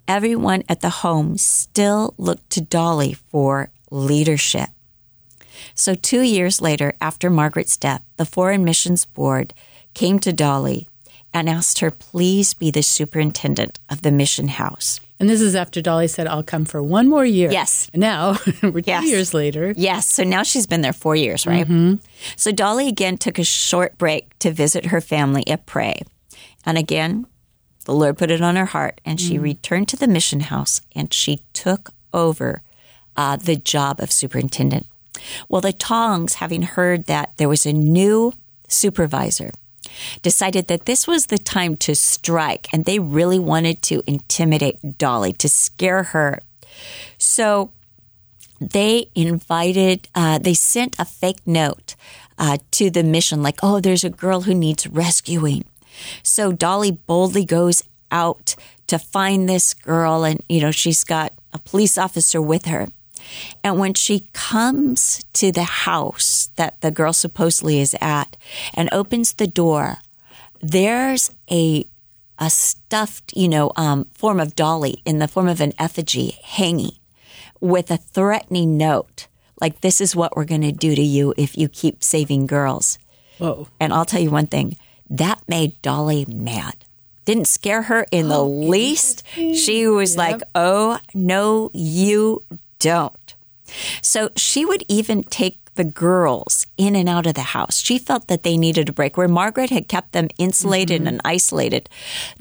everyone 0.07 0.63
at 0.67 0.81
the 0.81 0.89
home 0.89 1.37
still 1.37 2.15
looked 2.17 2.49
to 2.51 2.61
Dolly 2.61 3.13
for 3.13 3.69
leadership. 3.91 4.69
So 5.75 5.93
two 5.93 6.21
years 6.21 6.61
later, 6.61 6.93
after 6.99 7.29
Margaret's 7.29 7.77
death, 7.77 8.01
the 8.17 8.25
Foreign 8.25 8.63
Missions 8.63 9.05
Board 9.05 9.53
came 9.93 10.19
to 10.19 10.33
Dolly 10.33 10.87
and 11.33 11.49
asked 11.49 11.79
her, 11.79 11.91
please 11.91 12.53
be 12.53 12.71
the 12.71 12.83
superintendent 12.83 13.79
of 13.89 14.01
the 14.01 14.11
mission 14.11 14.47
house. 14.47 14.99
And 15.23 15.29
this 15.29 15.39
is 15.39 15.55
after 15.55 15.81
Dolly 15.81 16.09
said, 16.09 16.27
"I'll 16.27 16.43
come 16.43 16.65
for 16.65 16.83
one 16.83 17.07
more 17.07 17.23
year." 17.23 17.49
Yes. 17.49 17.89
And 17.93 18.01
now 18.01 18.35
we're 18.61 18.81
two 18.81 19.07
years 19.07 19.33
later. 19.33 19.73
Yes. 19.77 20.05
So 20.05 20.25
now 20.25 20.43
she's 20.43 20.67
been 20.67 20.81
there 20.81 20.91
four 20.91 21.15
years, 21.15 21.47
right? 21.47 21.65
So 22.35 22.51
Dolly 22.51 22.89
again 22.89 23.15
took 23.17 23.39
a 23.39 23.45
short 23.45 23.97
break 23.97 24.37
to 24.39 24.51
visit 24.51 24.87
her 24.87 24.99
family 24.99 25.47
at 25.47 25.65
Pray. 25.65 26.01
And 26.65 26.77
again, 26.77 27.25
the 27.85 27.93
Lord 27.93 28.17
put 28.17 28.31
it 28.31 28.41
on 28.41 28.57
her 28.57 28.65
heart, 28.65 28.99
and 29.05 29.17
she 29.17 29.39
returned 29.39 29.87
to 29.87 29.95
the 29.95 30.09
mission 30.09 30.41
house 30.41 30.81
and 30.93 31.13
she 31.13 31.39
took 31.53 31.91
over 32.13 32.61
uh, 33.15 33.37
the 33.37 33.55
job 33.55 34.01
of 34.01 34.11
superintendent. 34.11 34.87
Well, 35.47 35.61
the 35.61 35.71
Tongs, 35.71 36.33
having 36.33 36.63
heard 36.63 37.05
that 37.05 37.37
there 37.37 37.47
was 37.47 37.65
a 37.65 37.71
new 37.71 38.33
supervisor, 38.67 39.51
decided 40.21 40.67
that 40.67 40.85
this 40.85 41.07
was 41.07 41.27
the 41.27 41.37
time 41.37 41.75
to 41.77 41.95
strike, 41.95 42.67
and 42.73 42.85
they 42.85 42.99
really 42.99 43.39
wanted 43.39 43.81
to 43.83 44.03
intimidate 44.07 44.97
Dolly, 44.97 45.33
to 45.33 45.49
scare 45.49 46.03
her. 46.03 46.39
So 47.17 47.71
they 48.59 49.09
invited, 49.15 50.07
uh, 50.15 50.39
they 50.39 50.53
sent 50.53 50.99
a 50.99 51.05
fake 51.05 51.45
note 51.45 51.95
uh, 52.37 52.57
to 52.71 52.89
the 52.89 53.03
mission, 53.03 53.43
like, 53.43 53.59
oh, 53.61 53.79
there's 53.79 54.03
a 54.03 54.09
girl 54.09 54.41
who 54.41 54.53
needs 54.53 54.87
rescuing. 54.87 55.65
So 56.23 56.51
Dolly 56.51 56.91
boldly 56.91 57.45
goes 57.45 57.83
out 58.11 58.55
to 58.87 58.97
find 58.99 59.47
this 59.47 59.73
girl, 59.73 60.23
and, 60.23 60.41
you 60.49 60.61
know, 60.61 60.71
she's 60.71 61.03
got 61.03 61.33
a 61.51 61.59
police 61.59 61.97
officer 61.97 62.41
with 62.41 62.65
her. 62.65 62.87
And 63.63 63.79
when 63.79 63.93
she 63.93 64.27
comes 64.33 65.23
to 65.33 65.51
the 65.51 65.63
house 65.63 66.49
that 66.55 66.81
the 66.81 66.91
girl 66.91 67.13
supposedly 67.13 67.79
is 67.79 67.95
at 68.01 68.37
and 68.73 68.89
opens 68.91 69.33
the 69.33 69.47
door, 69.47 69.97
there's 70.61 71.31
a 71.51 71.85
a 72.39 72.49
stuffed, 72.49 73.31
you 73.35 73.47
know, 73.47 73.71
um, 73.75 74.05
form 74.13 74.39
of 74.39 74.55
dolly 74.55 75.01
in 75.05 75.19
the 75.19 75.27
form 75.27 75.47
of 75.47 75.61
an 75.61 75.71
effigy 75.77 76.37
hanging 76.43 76.93
with 77.61 77.91
a 77.91 77.97
threatening 77.97 78.75
note, 78.77 79.27
like 79.61 79.81
"This 79.81 80.01
is 80.01 80.15
what 80.15 80.35
we're 80.35 80.45
going 80.45 80.61
to 80.61 80.71
do 80.71 80.95
to 80.95 81.01
you 81.01 81.33
if 81.37 81.57
you 81.57 81.69
keep 81.69 82.03
saving 82.03 82.47
girls." 82.47 82.97
Whoa. 83.37 83.67
And 83.79 83.93
I'll 83.93 84.05
tell 84.05 84.21
you 84.21 84.31
one 84.31 84.47
thing: 84.47 84.77
that 85.09 85.41
made 85.47 85.79
Dolly 85.81 86.25
mad. 86.27 86.75
Didn't 87.25 87.47
scare 87.47 87.83
her 87.83 88.05
in 88.11 88.27
the 88.27 88.43
least. 88.43 89.23
She 89.35 89.87
was 89.87 90.17
like, 90.17 90.41
"Oh 90.55 90.99
no, 91.13 91.69
you 91.73 92.43
don't." 92.83 93.35
So 94.01 94.29
she 94.35 94.65
would 94.65 94.83
even 94.87 95.23
take 95.23 95.62
the 95.75 95.83
girls 95.83 96.67
in 96.77 96.95
and 96.95 97.09
out 97.09 97.25
of 97.25 97.33
the 97.33 97.41
house. 97.41 97.79
She 97.79 97.97
felt 97.97 98.27
that 98.27 98.43
they 98.43 98.57
needed 98.57 98.89
a 98.89 98.93
break. 98.93 99.17
Where 99.17 99.27
Margaret 99.27 99.69
had 99.69 99.87
kept 99.87 100.11
them 100.11 100.29
insulated 100.37 101.07
and 101.07 101.21
isolated, 101.25 101.89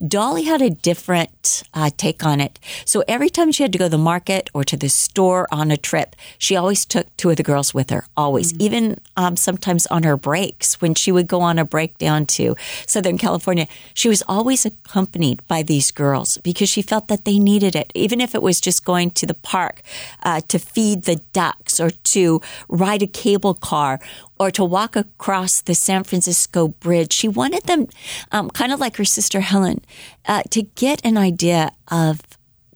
Dolly 0.06 0.44
had 0.44 0.62
a 0.62 0.70
different 0.70 1.62
uh, 1.74 1.90
take 1.96 2.24
on 2.24 2.40
it. 2.40 2.58
So 2.84 3.04
every 3.08 3.28
time 3.28 3.52
she 3.52 3.62
had 3.62 3.72
to 3.72 3.78
go 3.78 3.86
to 3.86 3.90
the 3.90 3.98
market 3.98 4.50
or 4.54 4.64
to 4.64 4.76
the 4.76 4.88
store 4.88 5.46
on 5.50 5.70
a 5.70 5.76
trip, 5.76 6.16
she 6.38 6.56
always 6.56 6.84
took 6.84 7.14
two 7.16 7.30
of 7.30 7.36
the 7.36 7.42
girls 7.42 7.74
with 7.74 7.90
her, 7.90 8.04
always. 8.16 8.54
Even 8.58 9.00
um, 9.16 9.36
sometimes 9.36 9.86
on 9.86 10.02
her 10.02 10.16
breaks, 10.16 10.80
when 10.80 10.94
she 10.94 11.12
would 11.12 11.26
go 11.26 11.40
on 11.40 11.58
a 11.58 11.64
break 11.64 11.98
down 11.98 12.26
to 12.26 12.54
Southern 12.86 13.18
California, 13.18 13.66
she 13.94 14.08
was 14.08 14.22
always 14.28 14.66
accompanied 14.66 15.46
by 15.46 15.62
these 15.62 15.90
girls 15.90 16.38
because 16.38 16.68
she 16.68 16.82
felt 16.82 17.08
that 17.08 17.24
they 17.24 17.38
needed 17.38 17.74
it. 17.74 17.90
Even 17.94 18.20
if 18.20 18.34
it 18.34 18.42
was 18.42 18.60
just 18.60 18.84
going 18.84 19.10
to 19.12 19.26
the 19.26 19.34
park 19.34 19.82
uh, 20.22 20.40
to 20.48 20.58
feed 20.58 21.02
the 21.02 21.16
ducks 21.32 21.80
or 21.80 21.90
to 21.90 22.40
ride 22.68 23.02
a 23.02 23.06
cable 23.22 23.54
car 23.54 24.00
or 24.40 24.50
to 24.50 24.64
walk 24.64 24.96
across 24.96 25.62
the 25.62 25.74
San 25.74 26.02
Francisco 26.02 26.68
Bridge. 26.68 27.12
She 27.12 27.28
wanted 27.28 27.62
them, 27.64 27.86
um, 28.32 28.50
kind 28.50 28.72
of 28.72 28.80
like 28.80 28.96
her 28.96 29.04
sister 29.04 29.40
Helen, 29.40 29.78
uh, 30.26 30.42
to 30.50 30.62
get 30.74 31.00
an 31.04 31.16
idea 31.16 31.70
of 31.86 32.20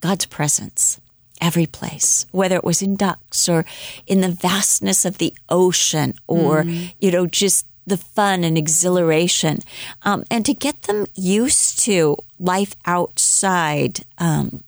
God's 0.01 0.27
presence 0.27 1.01
every 1.41 1.67
place, 1.67 2.27
whether 2.31 2.57
it 2.57 2.65
was 2.65 2.81
in 2.81 2.97
ducks 2.97 3.49
or 3.49 3.65
in 4.07 4.21
the 4.21 4.29
vastness 4.29 5.05
of 5.05 5.19
the 5.19 5.35
ocean 5.49 6.15
or, 6.27 6.65
you 7.01 7.11
know, 7.11 7.27
just 7.27 7.67
the 7.87 7.97
fun 7.97 8.45
and 8.45 8.57
exhilaration, 8.59 9.59
um, 10.03 10.25
and 10.31 10.45
to 10.47 10.55
get 10.55 10.83
them 10.83 11.07
used 11.15 11.79
to 11.87 12.17
life 12.39 12.75
outside 12.85 14.05
um, 14.19 14.63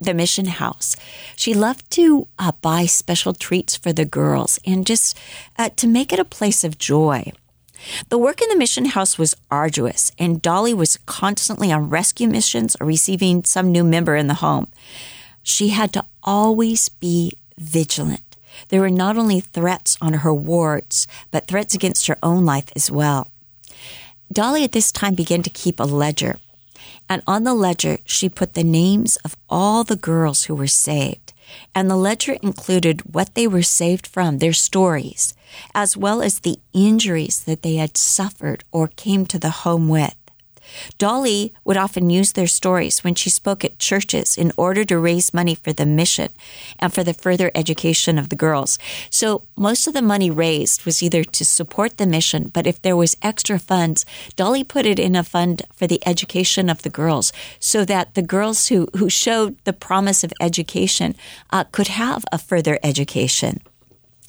the 0.00 0.14
mission 0.14 0.46
house. 0.46 0.96
She 1.36 1.54
loved 1.54 1.90
to 1.92 2.26
uh, 2.38 2.52
buy 2.60 2.86
special 2.86 3.32
treats 3.32 3.76
for 3.76 3.92
the 3.92 4.04
girls 4.04 4.58
and 4.66 4.86
just 4.86 5.16
uh, 5.58 5.70
to 5.76 5.86
make 5.86 6.12
it 6.12 6.18
a 6.18 6.24
place 6.24 6.64
of 6.64 6.78
joy. 6.78 7.32
The 8.08 8.18
work 8.18 8.42
in 8.42 8.48
the 8.48 8.56
mission 8.56 8.86
house 8.86 9.18
was 9.18 9.36
arduous, 9.50 10.12
and 10.18 10.42
Dolly 10.42 10.74
was 10.74 10.98
constantly 11.06 11.72
on 11.72 11.88
rescue 11.88 12.28
missions 12.28 12.76
or 12.80 12.86
receiving 12.86 13.44
some 13.44 13.72
new 13.72 13.84
member 13.84 14.16
in 14.16 14.26
the 14.26 14.34
home. 14.34 14.68
She 15.42 15.68
had 15.68 15.92
to 15.94 16.04
always 16.22 16.88
be 16.88 17.32
vigilant. 17.58 18.36
There 18.68 18.80
were 18.80 18.90
not 18.90 19.16
only 19.16 19.40
threats 19.40 19.96
on 20.00 20.12
her 20.14 20.34
wards, 20.34 21.06
but 21.30 21.46
threats 21.46 21.74
against 21.74 22.06
her 22.08 22.18
own 22.22 22.44
life 22.44 22.70
as 22.76 22.90
well. 22.90 23.28
Dolly 24.32 24.62
at 24.62 24.72
this 24.72 24.92
time 24.92 25.14
began 25.14 25.42
to 25.42 25.50
keep 25.50 25.80
a 25.80 25.84
ledger, 25.84 26.38
and 27.10 27.22
on 27.26 27.42
the 27.42 27.52
ledger 27.52 27.98
she 28.04 28.28
put 28.28 28.54
the 28.54 28.64
names 28.64 29.16
of 29.24 29.36
all 29.48 29.82
the 29.82 29.96
girls 29.96 30.44
who 30.44 30.54
were 30.54 30.68
saved. 30.68 31.32
And 31.74 31.90
the 31.90 31.96
ledger 31.96 32.34
included 32.42 33.12
what 33.12 33.34
they 33.34 33.48
were 33.48 33.62
saved 33.62 34.06
from, 34.06 34.38
their 34.38 34.52
stories, 34.52 35.34
as 35.74 35.96
well 35.96 36.22
as 36.22 36.38
the 36.38 36.60
injuries 36.72 37.42
that 37.42 37.62
they 37.62 37.74
had 37.74 37.96
suffered 37.96 38.62
or 38.70 38.86
came 38.86 39.26
to 39.26 39.38
the 39.40 39.50
home 39.50 39.88
with. 39.88 40.14
Dolly 40.98 41.52
would 41.64 41.76
often 41.76 42.10
use 42.10 42.32
their 42.32 42.46
stories 42.46 43.02
when 43.04 43.14
she 43.14 43.30
spoke 43.30 43.64
at 43.64 43.78
churches 43.78 44.36
in 44.36 44.52
order 44.56 44.84
to 44.84 44.98
raise 44.98 45.34
money 45.34 45.54
for 45.54 45.72
the 45.72 45.86
mission 45.86 46.28
and 46.78 46.92
for 46.92 47.04
the 47.04 47.14
further 47.14 47.50
education 47.54 48.18
of 48.18 48.28
the 48.28 48.36
girls. 48.36 48.78
So 49.10 49.42
most 49.56 49.86
of 49.86 49.94
the 49.94 50.02
money 50.02 50.30
raised 50.30 50.84
was 50.84 51.02
either 51.02 51.24
to 51.24 51.44
support 51.44 51.96
the 51.96 52.06
mission, 52.06 52.50
but 52.52 52.66
if 52.66 52.80
there 52.82 52.96
was 52.96 53.16
extra 53.22 53.58
funds, 53.58 54.04
Dolly 54.36 54.64
put 54.64 54.86
it 54.86 54.98
in 54.98 55.16
a 55.16 55.24
fund 55.24 55.62
for 55.72 55.86
the 55.86 56.02
education 56.06 56.68
of 56.68 56.82
the 56.82 56.90
girls 56.90 57.32
so 57.58 57.84
that 57.84 58.14
the 58.14 58.22
girls 58.22 58.68
who, 58.68 58.88
who 58.96 59.08
showed 59.08 59.56
the 59.64 59.72
promise 59.72 60.24
of 60.24 60.32
education 60.40 61.14
uh, 61.50 61.64
could 61.64 61.88
have 61.88 62.24
a 62.32 62.38
further 62.38 62.78
education. 62.82 63.60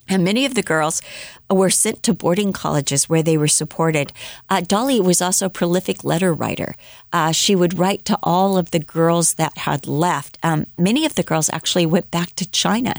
And 0.08 0.24
many 0.24 0.46
of 0.46 0.56
the 0.56 0.64
girls 0.64 1.02
were 1.50 1.70
sent 1.70 2.04
to 2.04 2.14
boarding 2.14 2.54
colleges 2.54 3.08
where 3.08 3.24
they 3.24 3.38
were 3.38 3.48
supported. 3.48 4.12
Uh, 4.50 4.62
Dolly 4.62 5.00
was 5.00 5.22
also 5.22 5.46
a 5.46 5.50
prolific 5.50 6.04
letter 6.04 6.34
writer. 6.34 6.76
Uh, 7.14 7.32
she 7.32 7.56
would 7.56 7.78
write 7.78 8.04
to 8.06 8.20
all 8.24 8.58
of 8.58 8.72
the 8.72 8.80
girls 8.80 9.36
that 9.36 9.60
had 9.60 9.88
left. 9.88 10.38
Um, 10.44 10.68
many 10.78 11.06
of 11.06 11.16
the 11.16 11.24
girls 11.24 11.50
actually 11.54 11.86
went 11.86 12.12
back 12.12 12.36
to 12.36 12.50
China. 12.50 12.96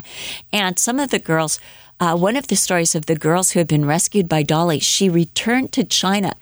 And 0.53 0.79
some 0.79 0.99
of 0.99 1.11
the 1.11 1.19
girls, 1.19 1.59
uh, 2.01 2.17
one 2.17 2.37
of 2.37 2.47
the 2.47 2.57
stories 2.57 2.95
of 2.95 3.07
the 3.07 3.17
girls 3.17 3.51
who 3.51 3.61
had 3.61 3.69
been 3.69 3.85
rescued 3.85 4.29
by 4.29 4.43
Dolly, 4.43 4.79
she 4.79 5.09
returned 5.09 5.73
to 5.73 5.85
China. 5.85 6.35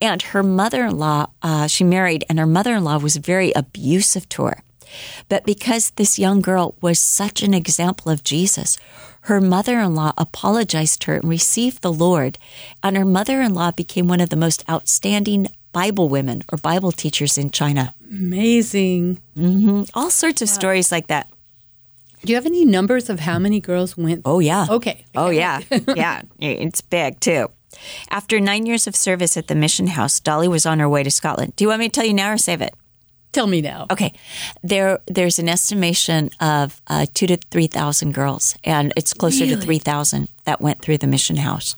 And 0.00 0.22
her 0.22 0.44
mother 0.44 0.84
in 0.84 0.96
law, 0.96 1.30
uh, 1.42 1.66
she 1.66 1.82
married, 1.82 2.24
and 2.28 2.38
her 2.38 2.46
mother 2.46 2.74
in 2.74 2.84
law 2.84 2.98
was 2.98 3.16
very 3.16 3.52
abusive 3.52 4.28
to 4.30 4.44
her. 4.44 4.62
But 5.28 5.44
because 5.44 5.90
this 5.90 6.18
young 6.18 6.40
girl 6.40 6.74
was 6.80 7.00
such 7.00 7.42
an 7.42 7.52
example 7.52 8.10
of 8.10 8.22
Jesus, 8.22 8.78
her 9.28 9.40
mother 9.40 9.78
in 9.78 9.94
law 9.94 10.12
apologized 10.16 11.02
to 11.02 11.10
her 11.10 11.16
and 11.18 11.28
received 11.28 11.82
the 11.82 11.92
Lord. 11.92 12.38
And 12.82 12.96
her 12.96 13.04
mother 13.04 13.40
in 13.42 13.54
law 13.54 13.70
became 13.70 14.08
one 14.08 14.20
of 14.20 14.30
the 14.30 14.36
most 14.36 14.64
outstanding 14.68 15.48
Bible 15.72 16.08
women 16.08 16.42
or 16.50 16.56
Bible 16.58 16.92
teachers 16.92 17.36
in 17.36 17.50
China. 17.50 17.94
Amazing. 18.10 19.20
Mm-hmm. 19.36 19.82
All 19.94 20.10
sorts 20.10 20.40
of 20.40 20.48
stories 20.48 20.90
like 20.90 21.08
that. 21.08 21.28
Do 22.24 22.32
you 22.32 22.36
have 22.36 22.46
any 22.46 22.64
numbers 22.64 23.10
of 23.10 23.20
how 23.20 23.38
many 23.38 23.60
girls 23.60 23.96
went? 23.96 24.22
Oh, 24.24 24.40
yeah. 24.40 24.66
Okay. 24.68 25.04
Oh, 25.14 25.30
yeah. 25.30 25.60
yeah. 25.94 26.22
It's 26.40 26.80
big, 26.80 27.20
too. 27.20 27.48
After 28.10 28.40
nine 28.40 28.66
years 28.66 28.86
of 28.86 28.96
service 28.96 29.36
at 29.36 29.46
the 29.46 29.54
mission 29.54 29.88
house, 29.88 30.18
Dolly 30.18 30.48
was 30.48 30.66
on 30.66 30.80
her 30.80 30.88
way 30.88 31.02
to 31.02 31.10
Scotland. 31.10 31.54
Do 31.54 31.64
you 31.64 31.68
want 31.68 31.80
me 31.80 31.88
to 31.88 31.92
tell 31.92 32.06
you 32.06 32.14
now 32.14 32.32
or 32.32 32.38
save 32.38 32.62
it? 32.62 32.74
Tell 33.32 33.46
me 33.46 33.60
now. 33.60 33.86
Okay, 33.90 34.12
there 34.62 34.98
there's 35.06 35.38
an 35.38 35.48
estimation 35.48 36.30
of 36.40 36.80
uh, 36.86 37.06
two 37.12 37.26
to 37.26 37.36
three 37.50 37.66
thousand 37.66 38.12
girls, 38.14 38.56
and 38.64 38.92
it's 38.96 39.12
closer 39.12 39.46
to 39.46 39.56
three 39.56 39.78
thousand 39.78 40.28
that 40.44 40.60
went 40.60 40.80
through 40.82 40.98
the 40.98 41.06
mission 41.06 41.36
house. 41.36 41.76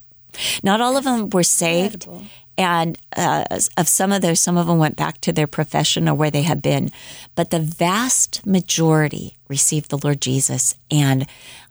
Not 0.63 0.81
all 0.81 0.97
of 0.97 1.05
them 1.05 1.29
were 1.31 1.43
saved, 1.43 2.07
incredible. 2.07 2.27
and 2.57 2.97
uh, 3.17 3.45
of 3.77 3.89
some 3.89 4.13
of 4.13 4.23
those, 4.23 4.39
some 4.39 4.57
of 4.57 4.69
them 4.69 4.79
went 4.79 4.95
back 4.97 5.21
to 5.23 5.33
their 5.33 5.49
profession 5.49 6.09
or 6.09 6.15
where 6.15 6.31
they 6.31 6.43
had 6.43 6.63
been, 6.63 6.91
but 7.35 7.51
the 7.51 7.59
vast 7.59 8.47
majority 8.47 9.37
received 9.49 9.91
the 9.91 9.99
Lord 9.99 10.21
Jesus 10.21 10.77
and 10.89 11.27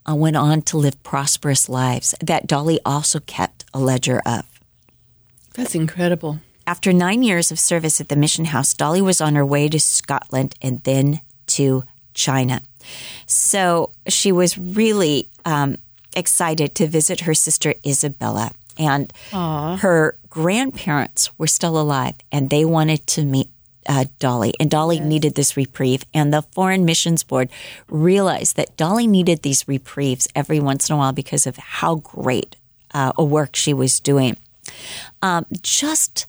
uh, 0.07 0.13
went 0.13 0.35
on 0.35 0.61
to 0.63 0.77
live 0.77 1.01
prosperous 1.03 1.69
lives. 1.69 2.13
That 2.19 2.47
Dolly 2.47 2.79
also 2.85 3.21
kept 3.21 3.63
a 3.73 3.79
ledger 3.79 4.21
of. 4.25 4.43
That's 5.53 5.73
incredible. 5.73 6.39
After 6.69 6.93
nine 6.93 7.23
years 7.23 7.49
of 7.49 7.59
service 7.59 7.99
at 7.99 8.09
the 8.09 8.15
mission 8.15 8.45
house, 8.45 8.75
Dolly 8.75 9.01
was 9.01 9.21
on 9.21 9.33
her 9.33 9.43
way 9.43 9.69
to 9.69 9.79
Scotland 9.79 10.53
and 10.61 10.83
then 10.83 11.19
to 11.47 11.83
China. 12.13 12.61
So 13.25 13.89
she 14.07 14.31
was 14.31 14.55
really 14.55 15.29
um, 15.45 15.77
excited 16.15 16.75
to 16.75 16.85
visit 16.85 17.21
her 17.21 17.33
sister 17.33 17.73
Isabella. 17.83 18.51
And 18.77 19.11
her 19.79 20.15
grandparents 20.29 21.35
were 21.39 21.47
still 21.47 21.75
alive 21.75 22.13
and 22.31 22.51
they 22.51 22.65
wanted 22.65 23.07
to 23.07 23.25
meet 23.25 23.49
uh, 23.87 24.05
Dolly. 24.19 24.53
And 24.59 24.69
Dolly 24.69 24.99
needed 24.99 25.33
this 25.33 25.57
reprieve. 25.57 26.03
And 26.13 26.31
the 26.31 26.43
Foreign 26.43 26.85
Missions 26.85 27.23
Board 27.23 27.49
realized 27.89 28.57
that 28.57 28.77
Dolly 28.77 29.07
needed 29.07 29.41
these 29.41 29.67
reprieves 29.67 30.27
every 30.35 30.59
once 30.59 30.87
in 30.87 30.93
a 30.93 30.99
while 30.99 31.13
because 31.13 31.47
of 31.47 31.57
how 31.57 31.95
great 31.95 32.55
uh, 32.93 33.11
a 33.17 33.23
work 33.23 33.55
she 33.55 33.73
was 33.73 33.99
doing. 33.99 34.37
Um, 35.23 35.47
just 35.63 36.27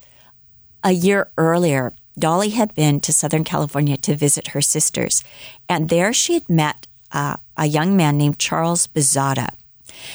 a 0.83 0.93
year 0.93 1.31
earlier, 1.37 1.93
Dolly 2.19 2.51
had 2.51 2.75
been 2.75 3.01
to 3.01 3.13
Southern 3.13 3.45
California 3.45 3.97
to 3.99 4.17
visit 4.17 4.49
her 4.49 4.61
sisters, 4.61 5.25
and 5.69 5.89
there 5.89 6.13
she 6.13 6.35
had 6.35 6.49
met 6.49 6.87
uh, 7.13 7.37
a 7.57 7.67
young 7.67 7.97
man 7.97 8.17
named 8.17 8.39
Charles 8.39 8.87
Bezada. 8.87 9.51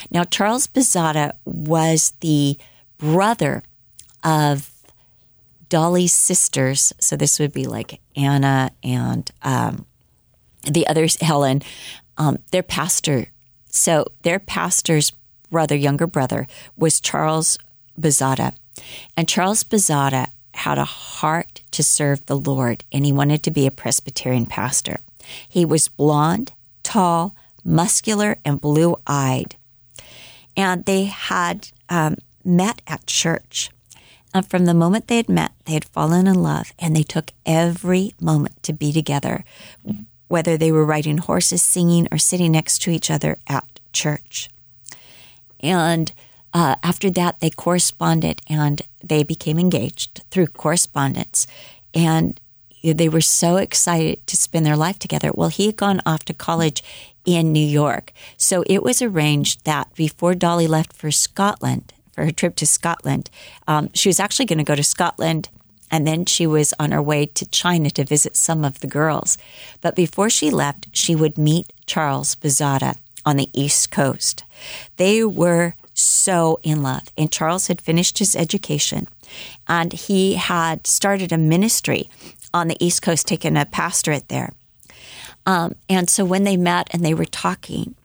Now, 0.10 0.24
Charles 0.24 0.68
Bezada 0.68 1.34
was 1.46 2.14
the 2.22 2.58
brother 2.98 3.64
of 4.24 4.72
Dolly's 5.70 6.14
sisters. 6.14 6.94
So 7.00 7.16
this 7.16 7.40
would 7.40 7.52
be 7.52 7.66
like 7.66 8.00
Anna 8.16 8.72
and 8.84 9.30
um, 9.44 9.86
the 10.64 10.88
others, 10.88 11.18
Helen. 11.22 11.62
Um, 12.18 12.40
their 12.52 12.64
pastor. 12.64 13.28
So 13.70 14.06
their 14.24 14.40
pastor's 14.40 15.12
brother, 15.52 15.76
younger 15.76 16.08
brother, 16.08 16.48
was 16.78 17.02
Charles 17.02 17.58
Bezada. 18.00 18.54
And 19.18 19.28
Charles 19.28 19.64
Bezada 19.64 20.28
had 20.56 20.78
a 20.78 20.86
heart 20.86 21.62
to 21.72 21.84
serve 21.84 22.26
the 22.26 22.38
Lord, 22.38 22.84
and 22.92 23.06
he 23.06 23.12
wanted 23.12 23.44
to 23.44 23.52
be 23.52 23.68
a 23.68 23.72
Presbyterian 23.72 24.46
pastor. 24.46 25.00
He 25.48 25.66
was 25.66 25.88
blonde, 25.88 26.54
tall, 26.84 27.36
muscular, 27.64 28.38
and 28.46 28.62
blue 28.62 28.96
eyed. 29.06 29.56
And 30.56 30.86
they 30.86 31.06
had 31.06 31.70
um, 31.90 32.18
met 32.44 32.82
at 32.88 33.06
church. 33.06 33.70
And 34.34 34.48
from 34.48 34.66
the 34.66 34.74
moment 34.74 35.08
they 35.08 35.18
had 35.18 35.30
met, 35.30 35.52
they 35.66 35.74
had 35.74 35.86
fallen 35.86 36.28
in 36.28 36.42
love, 36.42 36.74
and 36.80 36.96
they 36.96 37.04
took 37.04 37.32
every 37.46 38.14
moment 38.22 38.62
to 38.64 38.74
be 38.74 38.92
together, 38.92 39.44
whether 40.28 40.58
they 40.58 40.72
were 40.72 40.86
riding 40.86 41.18
horses, 41.18 41.62
singing, 41.62 42.08
or 42.12 42.18
sitting 42.18 42.52
next 42.52 42.82
to 42.84 42.92
each 42.92 43.12
other 43.12 43.38
at 43.48 43.66
church. 43.94 44.50
And 45.60 46.12
uh, 46.56 46.78
after 46.84 47.12
that, 47.12 47.42
they 47.42 47.50
corresponded 47.50 48.42
and 48.48 48.82
they 49.04 49.24
became 49.24 49.60
engaged 49.60 50.24
through 50.32 50.48
correspondence. 50.48 51.46
And 51.94 52.40
they 52.82 53.10
were 53.10 53.20
so 53.20 53.58
excited 53.58 54.26
to 54.28 54.38
spend 54.38 54.66
their 54.66 54.78
life 54.78 54.98
together. 54.98 55.32
Well, 55.34 55.50
he 55.50 55.66
had 55.66 55.76
gone 55.76 56.02
off 56.06 56.24
to 56.26 56.34
college 56.34 56.82
in 57.26 57.52
New 57.52 57.66
York. 57.66 58.14
So 58.38 58.64
it 58.68 58.84
was 58.84 59.02
arranged 59.02 59.66
that 59.66 59.94
before 59.96 60.34
Dolly 60.34 60.66
left 60.66 60.94
for 60.94 61.12
Scotland, 61.12 61.92
for 62.14 62.24
her 62.24 62.32
trip 62.32 62.56
to 62.58 62.66
Scotland, 62.66 63.30
um, 63.68 63.90
she 63.94 64.08
was 64.08 64.22
actually 64.22 64.46
going 64.46 64.60
to 64.60 64.64
go 64.64 64.76
to 64.76 64.84
Scotland 64.84 65.50
and 65.92 66.08
then 66.08 66.24
she 66.24 66.48
was 66.48 66.74
on 66.80 66.92
her 66.92 67.02
way 67.02 67.26
to 67.26 67.46
China 67.48 67.90
to 67.90 68.06
visit 68.06 68.38
some 68.38 68.64
of 68.64 68.80
the 68.80 68.88
girls. 68.88 69.38
But 69.82 69.96
before 69.96 70.30
she 70.30 70.50
left, 70.50 70.88
she 70.94 71.16
would 71.16 71.38
meet 71.38 71.74
Charles 71.86 72.36
Bezada 72.38 72.96
on 73.26 73.36
the 73.36 73.50
East 73.52 73.92
Coast. 73.92 74.46
They 74.96 75.22
were 75.24 75.76
so 75.96 76.60
in 76.62 76.84
love, 76.84 77.04
and 77.18 77.32
Charles 77.32 77.68
had 77.68 77.82
finished 77.82 78.20
his 78.20 78.36
education 78.36 79.08
and 79.68 79.94
he 79.94 80.36
had 80.36 80.86
started 80.86 81.32
a 81.32 81.38
ministry 81.38 82.10
on 82.54 82.68
the 82.68 82.78
East 82.80 83.02
Coast, 83.02 83.28
taking 83.28 83.58
a 83.58 83.66
pastorate 83.66 84.30
there. 84.30 84.52
Um, 85.46 85.76
and 85.90 86.10
so 86.10 86.26
when 86.26 86.44
they 86.44 86.58
met 86.58 86.90
and 86.92 87.04
they 87.04 87.14
were 87.14 87.26
talking, 87.26 87.96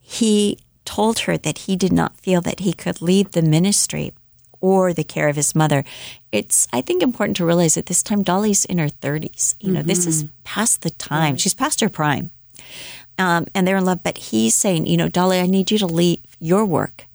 he 0.00 0.58
told 0.84 1.20
her 1.20 1.36
that 1.36 1.58
he 1.58 1.76
did 1.76 1.92
not 1.92 2.16
feel 2.16 2.40
that 2.40 2.60
he 2.60 2.72
could 2.72 3.02
leave 3.02 3.32
the 3.32 3.42
ministry 3.42 4.12
or 4.60 4.92
the 4.92 5.04
care 5.04 5.28
of 5.28 5.36
his 5.36 5.54
mother. 5.54 5.84
It's, 6.32 6.66
I 6.72 6.80
think, 6.80 7.02
important 7.02 7.36
to 7.36 7.44
realize 7.44 7.76
at 7.76 7.86
this 7.86 8.02
time, 8.02 8.22
Dolly's 8.22 8.64
in 8.64 8.78
her 8.78 8.88
30s. 8.88 9.54
You 9.60 9.72
know, 9.72 9.82
this 9.82 10.06
is 10.06 10.24
past 10.44 10.82
the 10.82 10.90
time. 10.90 11.36
She's 11.36 11.54
past 11.54 11.80
her 11.80 11.88
prime. 11.88 12.30
Um, 13.18 13.46
and 13.54 13.66
they're 13.66 13.76
in 13.76 13.84
love. 13.84 14.02
But 14.02 14.18
he's 14.18 14.54
saying, 14.54 14.86
you 14.86 14.96
know, 14.96 15.08
Dolly, 15.08 15.40
I 15.40 15.46
need 15.46 15.70
you 15.70 15.78
to 15.78 15.86
leave 15.86 16.20
your 16.40 16.64
work 16.64 17.07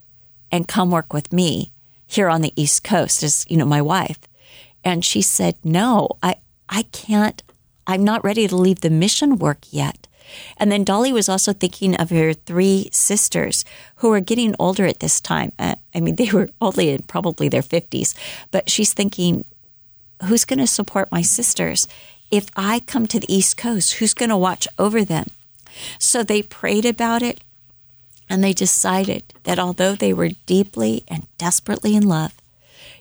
and 0.54 0.68
come 0.68 0.92
work 0.92 1.12
with 1.12 1.34
me 1.34 1.72
here 2.06 2.30
on 2.30 2.42
the 2.42 2.54
East 2.56 2.84
Coast 2.84 3.24
as, 3.24 3.44
you 3.50 3.58
know, 3.58 3.66
my 3.66 3.82
wife. 3.82 4.20
And 4.84 5.04
she 5.04 5.24
said, 5.24 5.56
no, 5.64 6.10
I, 6.22 6.36
I 6.70 6.84
can't, 6.84 7.42
I'm 7.88 8.04
not 8.04 8.24
ready 8.24 8.48
to 8.48 8.56
leave 8.56 8.82
the 8.82 8.92
mission 8.92 9.40
work 9.40 9.66
yet. 9.72 10.08
And 10.58 10.72
then 10.72 10.84
Dolly 10.84 11.12
was 11.12 11.28
also 11.28 11.54
thinking 11.54 11.96
of 11.96 12.12
her 12.12 12.34
three 12.34 12.88
sisters 12.92 13.66
who 13.96 14.10
were 14.10 14.20
getting 14.20 14.56
older 14.60 14.86
at 14.86 15.00
this 15.00 15.20
time. 15.20 15.54
Uh, 15.58 15.76
I 15.96 16.00
mean, 16.02 16.16
they 16.18 16.30
were 16.30 16.50
only 16.62 16.92
in 16.92 17.02
probably 17.02 17.50
their 17.50 17.64
50s, 17.64 18.16
but 18.52 18.70
she's 18.70 18.94
thinking, 18.94 19.46
who's 20.26 20.46
going 20.46 20.60
to 20.60 20.68
support 20.68 21.12
my 21.12 21.24
sisters? 21.24 21.88
If 22.30 22.50
I 22.56 22.82
come 22.82 23.08
to 23.08 23.20
the 23.20 23.34
East 23.34 23.58
Coast, 23.58 23.96
who's 23.96 24.14
going 24.14 24.30
to 24.30 24.38
watch 24.38 24.68
over 24.78 25.04
them? 25.04 25.32
So 25.98 26.22
they 26.22 26.44
prayed 26.44 26.86
about 26.86 27.24
it 27.24 27.42
and 28.34 28.44
they 28.44 28.52
decided 28.52 29.24
that 29.44 29.60
although 29.60 29.96
they 29.96 30.12
were 30.12 30.32
deeply 30.48 31.04
and 31.08 31.28
desperately 31.38 31.96
in 31.96 32.08
love, 32.08 32.34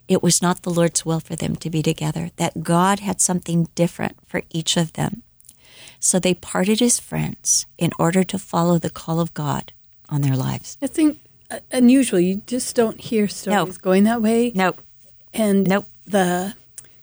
it 0.06 0.22
was 0.22 0.42
not 0.42 0.60
the 0.60 0.68
Lord's 0.68 1.06
will 1.06 1.20
for 1.20 1.34
them 1.34 1.56
to 1.56 1.70
be 1.70 1.82
together, 1.82 2.30
that 2.36 2.62
God 2.62 3.00
had 3.00 3.18
something 3.18 3.68
different 3.74 4.16
for 4.26 4.42
each 4.50 4.76
of 4.76 4.92
them. 4.92 5.22
So 5.98 6.18
they 6.18 6.34
parted 6.34 6.82
as 6.82 7.00
friends 7.00 7.64
in 7.78 7.92
order 7.98 8.22
to 8.24 8.38
follow 8.38 8.78
the 8.78 8.90
call 8.90 9.20
of 9.20 9.32
God 9.32 9.72
on 10.10 10.20
their 10.20 10.36
lives. 10.36 10.76
I 10.82 10.86
think 10.86 11.18
uh, 11.50 11.60
unusual. 11.70 12.20
You 12.20 12.42
just 12.46 12.76
don't 12.76 13.00
hear 13.00 13.26
stories 13.26 13.78
going 13.78 14.04
that 14.04 14.20
way. 14.20 14.52
Nope. 14.54 14.82
And 15.32 15.66
Nope. 15.66 15.86
the 16.04 16.54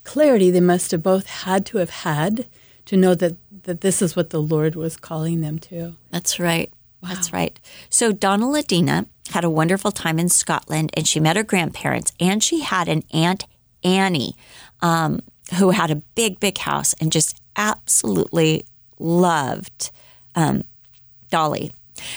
clarity 0.04 0.52
they 0.52 0.60
must 0.60 0.92
have 0.92 1.02
both 1.02 1.26
had 1.26 1.65
to 1.68 1.80
have 1.80 1.89
had 1.89 2.46
to 2.86 2.96
know 2.96 3.15
that, 3.15 3.38
that 3.63 3.82
this 3.82 4.04
is 4.04 4.15
what 4.15 4.30
the 4.30 4.42
Lord 4.42 4.76
was 4.76 4.98
calling 4.98 5.42
them 5.42 5.58
to. 5.60 5.96
That's 6.12 6.39
right. 6.39 6.72
That's 7.02 7.32
right. 7.32 7.60
So 7.90 8.12
Donaldina 8.12 9.06
had 9.30 9.44
a 9.44 9.50
wonderful 9.50 9.92
time 9.92 10.20
in 10.20 10.28
Scotland 10.30 10.92
and 10.96 11.08
she 11.08 11.20
met 11.20 11.36
her 11.36 11.44
grandparents 11.44 12.12
and 12.20 12.44
she 12.44 12.62
had 12.62 12.88
an 12.88 13.04
aunt 13.14 13.46
Annie 13.84 14.36
um, 14.82 15.22
who 15.58 15.70
had 15.72 15.92
a 15.92 15.96
big, 15.96 16.40
big 16.40 16.58
house 16.58 16.94
and 17.00 17.12
just 17.12 17.40
absolutely 17.56 18.66
loved 18.98 19.92
um, 20.36 20.64
Dolly. 21.30 21.72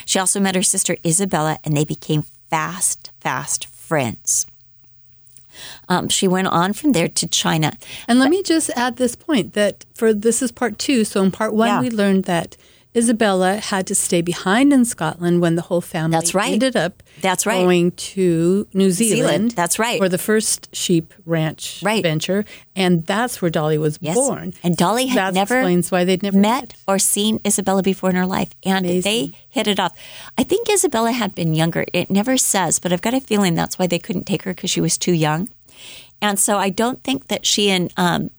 She 0.05 0.18
also 0.18 0.40
met 0.40 0.55
her 0.55 0.62
sister 0.62 0.97
Isabella 1.05 1.59
and 1.64 1.77
they 1.77 1.85
became 1.85 2.23
fast, 2.51 3.11
fast 3.21 3.66
friends. 3.66 4.47
Um, 5.88 6.09
she 6.09 6.27
went 6.27 6.49
on 6.49 6.73
from 6.73 6.92
there 6.92 7.09
to 7.09 7.27
China. 7.29 7.73
And 8.09 8.18
let 8.18 8.31
me 8.31 8.42
just 8.42 8.71
add 8.71 8.97
this 8.97 9.14
point 9.14 9.53
that 9.53 9.85
for 9.95 10.14
this 10.14 10.40
is 10.40 10.51
part 10.51 10.79
two. 10.79 11.05
So 11.05 11.23
in 11.23 11.31
part 11.31 11.53
one, 11.55 11.68
Yeah. 11.68 11.81
we 11.81 11.90
learned 11.90 12.25
that 12.25 12.57
Isabella 12.94 13.57
had 13.57 13.87
to 13.87 13.94
stay 13.94 14.20
behind 14.20 14.70
in 14.72 14.85
Scotland 14.85 15.40
when 15.40 15.55
the 15.55 15.62
whole 15.62 15.81
family 15.81 16.14
That's 16.14 16.35
right. 16.35 16.52
ended 16.52 16.76
up 16.76 17.02
That's 17.22 17.46
right. 17.46 17.62
going 17.62 17.92
to 17.92 18.66
New 18.74 18.90
Zealand. 18.90 19.16
Zealand. 19.16 19.50
That's 19.52 19.78
right. 19.78 19.98
For 19.98 20.11
the 20.11 20.18
first 20.18 20.68
sheep 20.76 21.14
ranch 21.24 21.81
Right. 21.83 22.02
venture. 22.02 22.44
And 22.76 23.07
that's 23.07 23.40
where 23.40 23.50
Dolly 23.50 23.78
was 23.78 23.98
Yes. 24.02 24.14
born. 24.14 24.52
And 24.62 24.76
Dolly 24.76 25.07
had 25.07 25.16
that 25.16 25.35
never 25.35 25.59
explains 25.61 25.90
why 25.90 26.05
they'd 26.05 26.22
never 26.22 26.37
met 26.38 26.74
or 26.87 26.98
seen 26.98 27.40
Isabella 27.46 27.83
before 27.83 28.11
in 28.11 28.16
her 28.16 28.26
life, 28.26 28.50
and 28.62 28.85
Amazing. 28.85 29.02
they 29.02 29.33
hit 29.48 29.66
it 29.68 29.81
off. 29.81 29.92
I 30.37 30.42
think 30.44 30.68
Isabella 30.68 31.12
had 31.12 31.35
been 31.35 31.55
younger. 31.55 31.87
It 31.94 32.11
never 32.11 32.37
says, 32.37 32.78
but 32.78 32.92
I've 32.92 33.00
got 33.02 33.14
a 33.14 33.20
feeling 33.20 33.55
that's 33.55 33.78
why 33.78 33.87
they 33.87 33.98
couldn't 33.98 34.24
take 34.26 34.42
her 34.42 34.52
because 34.52 34.70
she 34.70 34.83
was 34.83 34.98
too 34.98 35.12
young. 35.12 35.48
And 36.20 36.38
so 36.38 36.59
I 36.59 36.68
don't 36.68 37.02
think 37.02 37.28
that 37.28 37.46
she 37.46 37.70
and 37.70 37.90
um, 37.96 38.31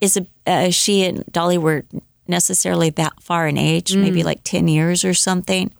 is 0.00 0.18
uh, 0.46 0.70
she 0.70 1.04
and 1.04 1.24
Dolly 1.30 1.58
were 1.58 1.84
necessarily 2.28 2.90
that 2.90 3.20
far 3.22 3.46
in 3.48 3.56
age, 3.58 3.94
maybe 3.96 4.22
like 4.22 4.42
10 4.44 4.68
years 4.68 5.04
or 5.04 5.14
something. 5.14 5.70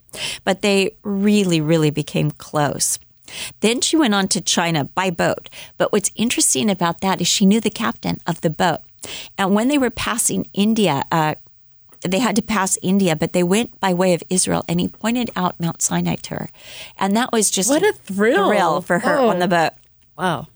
But 0.44 0.62
they 0.62 0.96
really, 1.02 1.60
really 1.60 1.90
became 1.90 2.30
close. 2.32 2.98
Then 3.60 3.80
she 3.82 3.96
went 3.96 4.14
on 4.14 4.28
to 4.28 4.40
China 4.40 4.84
by 4.84 5.10
boat. 5.10 5.50
But 5.76 5.92
what's 5.92 6.10
interesting 6.16 6.70
about 6.70 7.02
that 7.02 7.20
is 7.20 7.28
she 7.28 7.44
knew 7.44 7.60
the 7.60 7.70
captain 7.70 8.18
of 8.26 8.40
the 8.40 8.50
boat. 8.50 8.80
And 9.36 9.54
when 9.54 9.68
they 9.68 9.76
were 9.78 9.90
passing 9.90 10.48
India, 10.54 11.04
uh, 11.12 11.34
they 12.02 12.20
had 12.20 12.36
to 12.36 12.42
pass 12.42 12.78
India, 12.80 13.16
but 13.16 13.32
they 13.32 13.42
went 13.42 13.78
by 13.80 13.92
way 13.92 14.14
of 14.14 14.22
Israel, 14.30 14.64
and 14.68 14.80
he 14.80 14.88
pointed 14.88 15.30
out 15.36 15.58
Mount 15.60 15.82
Sinai 15.82 16.14
to 16.14 16.34
her, 16.36 16.48
and 16.96 17.16
that 17.16 17.32
was 17.32 17.50
just 17.50 17.68
What 17.68 17.82
a 17.82 17.92
thrill. 17.92 18.48
thrill 18.48 18.80
for 18.82 19.00
her 19.00 19.18
Oh. 19.18 19.28
on 19.30 19.40
the 19.40 19.48
boat. 19.48 19.72
Wow. 20.16 20.46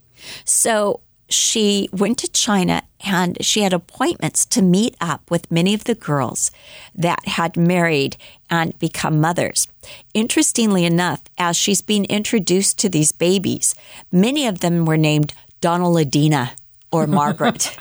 So 0.44 1.00
she 1.32 1.88
went 1.92 2.18
to 2.18 2.30
China 2.30 2.82
and 3.04 3.36
she 3.44 3.62
had 3.62 3.72
appointments 3.72 4.46
to 4.46 4.62
meet 4.62 4.96
up 5.00 5.30
with 5.30 5.50
many 5.50 5.74
of 5.74 5.84
the 5.84 5.94
girls 5.94 6.50
that 6.94 7.26
had 7.26 7.56
married 7.56 8.16
and 8.48 8.78
become 8.78 9.20
mothers. 9.20 9.66
Interestingly 10.14 10.84
enough, 10.84 11.22
as 11.38 11.56
she's 11.56 11.82
being 11.82 12.04
introduced 12.06 12.78
to 12.78 12.88
these 12.88 13.12
babies, 13.12 13.74
many 14.10 14.46
of 14.46 14.60
them 14.60 14.84
were 14.84 14.96
named 14.96 15.34
Donaldina 15.60 16.52
or 16.92 17.06
Margaret. 17.06 17.76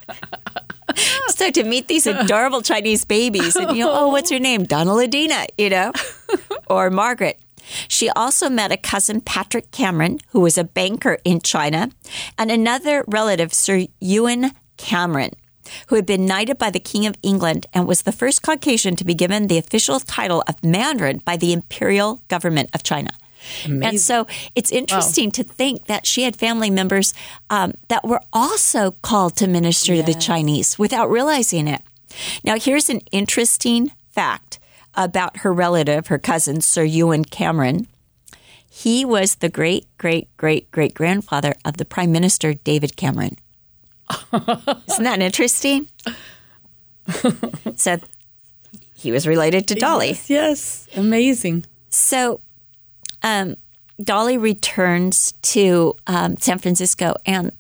so 1.28 1.52
to 1.52 1.64
meet 1.64 1.88
these 1.88 2.08
adorable 2.08 2.62
Chinese 2.62 3.06
babies 3.06 3.56
and 3.56 3.76
you 3.76 3.84
know, 3.84 3.92
oh, 3.94 4.08
what's 4.08 4.32
your 4.32 4.40
name? 4.40 4.66
Donaldina, 4.66 5.46
you 5.58 5.70
know, 5.70 5.92
or 6.68 6.90
Margaret. 6.90 7.40
She 7.88 8.10
also 8.10 8.50
met 8.50 8.72
a 8.72 8.78
cousin, 8.78 9.22
Patrick 9.22 9.72
Cameron, 9.72 10.20
who 10.30 10.40
was 10.40 10.58
a 10.58 10.64
banker 10.64 11.20
in 11.24 11.42
China, 11.42 11.90
and 12.38 12.52
another 12.52 13.04
relative, 13.08 13.54
Sir 13.54 13.86
Ewen 14.00 14.52
Cameron, 14.78 15.32
who 15.88 15.96
had 15.96 16.06
been 16.06 16.26
knighted 16.26 16.58
by 16.58 16.70
the 16.70 16.80
King 16.80 17.06
of 17.06 17.16
England 17.22 17.66
and 17.74 17.88
was 17.88 18.02
the 18.02 18.12
first 18.12 18.42
Caucasian 18.42 18.96
to 18.96 19.06
be 19.06 19.14
given 19.14 19.48
the 19.48 19.58
official 19.58 20.00
title 20.00 20.44
of 20.48 20.64
Mandarin 20.64 21.22
by 21.24 21.38
the 21.38 21.54
imperial 21.54 22.22
government 22.28 22.70
of 22.74 22.84
China. 22.84 23.12
And 23.88 24.00
so 24.00 24.28
it's 24.56 24.72
interesting 24.72 25.32
to 25.32 25.44
think 25.44 25.86
that 25.86 26.06
she 26.06 26.24
had 26.24 26.36
family 26.36 26.70
members 26.70 27.14
um, 27.50 27.74
that 27.88 28.04
were 28.08 28.22
also 28.32 28.92
called 29.02 29.36
to 29.38 29.48
minister 29.48 29.96
to 29.96 30.04
the 30.04 30.14
Chinese 30.14 30.78
without 30.78 31.10
realizing 31.10 31.68
it. 31.68 31.82
Now, 32.44 32.60
here's 32.60 32.90
an 32.90 33.00
interesting 33.12 33.92
fact 34.10 34.60
about 34.96 35.38
her 35.38 35.54
relative, 35.54 36.08
her 36.08 36.20
cousin, 36.20 36.62
Sir 36.62 36.84
Ewen 36.84 37.26
Cameron. 37.26 37.88
He 38.70 39.04
was 39.04 39.36
the 39.36 39.50
great, 39.50 39.86
great, 39.98 40.36
great, 40.38 40.72
great 40.72 40.94
grandfather 40.94 41.56
of 41.66 41.78
the 41.78 41.86
Prime 41.86 42.12
Minister 42.12 42.54
David 42.54 42.96
Cameron. 42.96 43.38
Isn't 44.34 45.04
that 45.04 45.22
interesting? 45.22 45.88
so 47.76 47.98
he 48.96 49.12
was 49.12 49.28
related 49.28 49.68
to 49.68 49.76
Dolly. 49.76 50.10
Yes, 50.10 50.30
yes. 50.30 50.88
Amazing. 50.96 51.66
So, 51.90 52.40
um, 53.24 53.56
Dolly 54.02 54.38
returns 54.38 55.34
to 55.42 55.96
um, 56.08 56.38
San 56.38 56.60
Francisco 56.60 57.16
and 57.26 57.52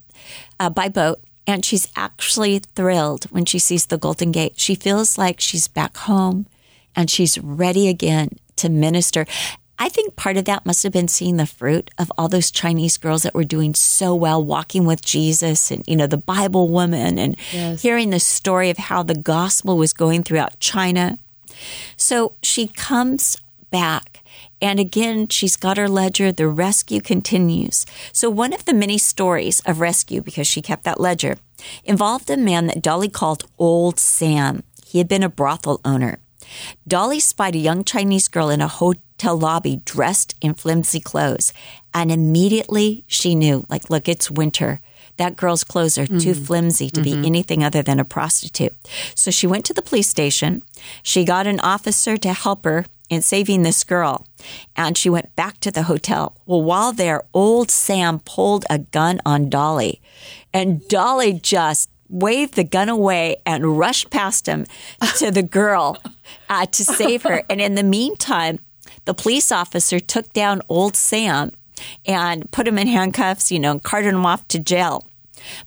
uh, 0.59 0.69
by 0.69 0.87
boat, 0.87 1.19
and 1.47 1.65
she's 1.65 1.87
actually 1.95 2.59
thrilled 2.59 3.25
when 3.25 3.45
she 3.45 3.59
sees 3.59 3.87
the 3.87 3.97
Golden 3.97 4.31
Gate. 4.31 4.53
She 4.55 4.75
feels 4.75 5.17
like 5.17 5.39
she's 5.39 5.67
back 5.67 5.97
home, 5.97 6.45
and 6.95 7.09
she's 7.09 7.37
ready 7.39 7.87
again 7.87 8.29
to 8.57 8.69
minister. 8.69 9.25
I 9.79 9.89
think 9.89 10.15
part 10.15 10.37
of 10.37 10.45
that 10.45 10.65
must 10.65 10.83
have 10.83 10.91
been 10.93 11.07
seeing 11.07 11.37
the 11.37 11.47
fruit 11.47 11.89
of 11.97 12.11
all 12.15 12.27
those 12.27 12.51
Chinese 12.51 12.97
girls 12.97 13.23
that 13.23 13.33
were 13.33 13.43
doing 13.43 13.73
so 13.73 14.13
well, 14.13 14.43
walking 14.43 14.85
with 14.85 15.01
Jesus, 15.03 15.71
and 15.71 15.83
you 15.87 15.95
know 15.95 16.05
the 16.05 16.17
Bible 16.17 16.67
woman, 16.69 17.17
and 17.17 17.35
Yes. 17.51 17.81
hearing 17.81 18.11
the 18.11 18.19
story 18.19 18.69
of 18.69 18.77
how 18.77 19.01
the 19.01 19.15
gospel 19.15 19.77
was 19.77 19.91
going 19.93 20.21
throughout 20.23 20.59
China. 20.59 21.17
So 21.97 22.33
she 22.43 22.67
comes 22.67 23.37
back. 23.71 24.19
And 24.61 24.79
again, 24.79 25.27
she's 25.29 25.57
got 25.57 25.77
her 25.77 25.89
ledger. 25.89 26.31
The 26.31 26.47
rescue 26.47 27.01
continues. 27.01 27.85
So, 28.13 28.29
one 28.29 28.53
of 28.53 28.65
the 28.65 28.75
many 28.75 28.99
stories 28.99 29.59
of 29.65 29.79
rescue, 29.79 30.21
because 30.21 30.45
she 30.45 30.61
kept 30.61 30.83
that 30.83 30.99
ledger, 30.99 31.37
involved 31.83 32.29
a 32.29 32.37
man 32.37 32.67
that 32.67 32.81
Dolly 32.83 33.09
called 33.09 33.45
Old 33.57 33.99
Sam. 33.99 34.61
He 34.85 34.99
had 34.99 35.07
been 35.07 35.23
a 35.23 35.29
brothel 35.29 35.81
owner. 35.83 36.19
Dolly 36.87 37.19
spied 37.19 37.55
a 37.55 37.59
young 37.59 37.83
Chinese 37.83 38.27
girl 38.27 38.49
in 38.49 38.61
a 38.61 38.67
hotel 38.67 39.37
lobby 39.37 39.81
dressed 39.85 40.35
in 40.41 40.53
flimsy 40.53 40.99
clothes. 40.99 41.53
And 41.93 42.11
immediately 42.11 43.03
she 43.07 43.35
knew, 43.35 43.65
like, 43.69 43.89
look, 43.89 44.07
it's 44.07 44.31
winter. 44.31 44.79
That 45.17 45.35
girl's 45.35 45.63
clothes 45.63 45.97
are 45.97 46.07
too 46.07 46.15
mm-hmm. 46.15 46.43
flimsy 46.43 46.89
to 46.89 47.01
be 47.01 47.11
mm-hmm. 47.11 47.25
anything 47.25 47.63
other 47.63 47.83
than 47.83 47.99
a 47.99 48.05
prostitute. 48.05 48.73
So 49.13 49.29
she 49.29 49.45
went 49.45 49.65
to 49.65 49.73
the 49.73 49.81
police 49.81 50.09
station. 50.09 50.63
She 51.03 51.25
got 51.25 51.47
an 51.47 51.59
officer 51.59 52.17
to 52.17 52.33
help 52.33 52.65
her 52.65 52.85
in 53.09 53.21
saving 53.21 53.61
this 53.61 53.83
girl. 53.83 54.25
And 54.75 54.97
she 54.97 55.09
went 55.09 55.35
back 55.35 55.59
to 55.59 55.69
the 55.69 55.83
hotel. 55.83 56.35
Well, 56.45 56.63
while 56.63 56.93
there, 56.93 57.23
old 57.33 57.69
Sam 57.69 58.19
pulled 58.19 58.65
a 58.69 58.79
gun 58.79 59.19
on 59.25 59.49
Dolly. 59.49 60.01
And 60.53 60.87
Dolly 60.87 61.33
just 61.33 61.89
waved 62.09 62.55
the 62.55 62.63
gun 62.63 62.89
away 62.89 63.37
and 63.45 63.77
rushed 63.77 64.09
past 64.09 64.47
him 64.47 64.65
to 65.17 65.31
the 65.31 65.43
girl 65.43 65.97
uh, 66.49 66.65
to 66.67 66.83
save 66.85 67.23
her. 67.23 67.43
And 67.49 67.59
in 67.61 67.75
the 67.75 67.83
meantime, 67.83 68.59
the 69.05 69.13
police 69.13 69.51
officer 69.51 69.99
took 69.99 70.31
down 70.33 70.61
old 70.69 70.95
Sam 70.95 71.51
and 72.05 72.49
put 72.51 72.67
him 72.67 72.77
in 72.77 72.87
handcuffs, 72.87 73.51
you 73.51 73.59
know, 73.59 73.71
and 73.71 73.83
carted 73.83 74.13
him 74.13 74.25
off 74.25 74.47
to 74.49 74.59
jail. 74.59 75.05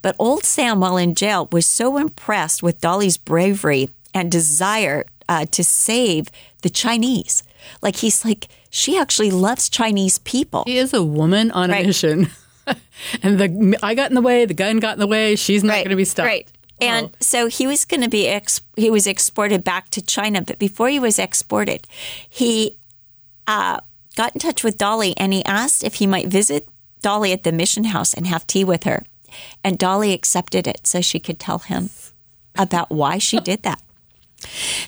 But 0.03 0.15
old 0.19 0.45
Sam, 0.45 0.81
while 0.81 0.97
in 0.97 1.15
jail, 1.15 1.49
was 1.51 1.67
so 1.67 1.97
impressed 1.97 2.63
with 2.63 2.81
Dolly's 2.81 3.17
bravery 3.17 3.91
and 4.15 4.31
desire 4.31 5.05
uh, 5.29 5.47
to 5.47 5.65
save 5.65 6.29
the 6.63 6.71
Chinese. 6.71 7.43
Like 7.83 7.97
he's 7.97 8.25
like, 8.25 8.49
she 8.71 8.97
actually 8.99 9.31
loves 9.33 9.69
Chinese 9.69 10.19
people. 10.19 10.65
She 10.67 10.79
is 10.79 10.93
a 10.95 11.03
woman 11.03 11.51
on 11.51 11.71
a 11.71 11.73
Right. 11.73 11.87
mission. 11.87 12.31
and 13.23 13.39
the 13.39 13.79
I 13.83 13.95
got 13.95 14.11
in 14.11 14.15
the 14.15 14.23
way, 14.23 14.45
the 14.45 14.55
gun 14.55 14.79
got 14.79 14.95
in 14.95 15.01
the 15.01 15.07
way. 15.07 15.35
She's 15.37 15.65
not 15.65 15.75
going 15.77 15.91
to 15.91 15.97
be 15.97 16.05
stopped. 16.05 16.27
Right. 16.29 16.49
And 16.81 17.17
so 17.21 17.47
he 17.47 17.67
was 17.67 17.85
going 17.85 18.03
to 18.03 18.09
be 18.09 18.27
ex- 18.27 18.61
he 18.77 18.91
was 18.91 19.07
exported 19.07 19.63
back 19.63 19.91
to 19.91 20.03
China, 20.03 20.43
but 20.43 20.59
before 20.59 20.89
he 20.89 20.99
was 20.99 21.19
exported, 21.19 21.87
he 22.29 22.77
uh, 23.47 23.81
got 24.17 24.35
in 24.35 24.41
touch 24.41 24.65
with 24.65 24.79
Dolly 24.79 25.15
and 25.17 25.33
he 25.33 25.45
asked 25.45 25.85
if 25.85 25.95
he 25.95 26.07
might 26.07 26.29
visit 26.29 26.69
Dolly 27.01 27.33
at 27.33 27.43
the 27.43 27.53
mission 27.53 27.85
house 27.85 28.13
and 28.15 28.27
have 28.27 28.47
tea 28.47 28.65
with 28.65 28.85
her. 28.85 29.05
And 29.63 29.79
Dolly 29.79 30.13
accepted 30.13 30.67
it 30.67 30.87
so 30.87 31.01
she 31.01 31.19
could 31.19 31.39
tell 31.39 31.61
him 31.61 31.91
about 32.57 32.91
why 32.91 33.19
she 33.19 33.41
did 33.41 33.63
that. 33.63 33.81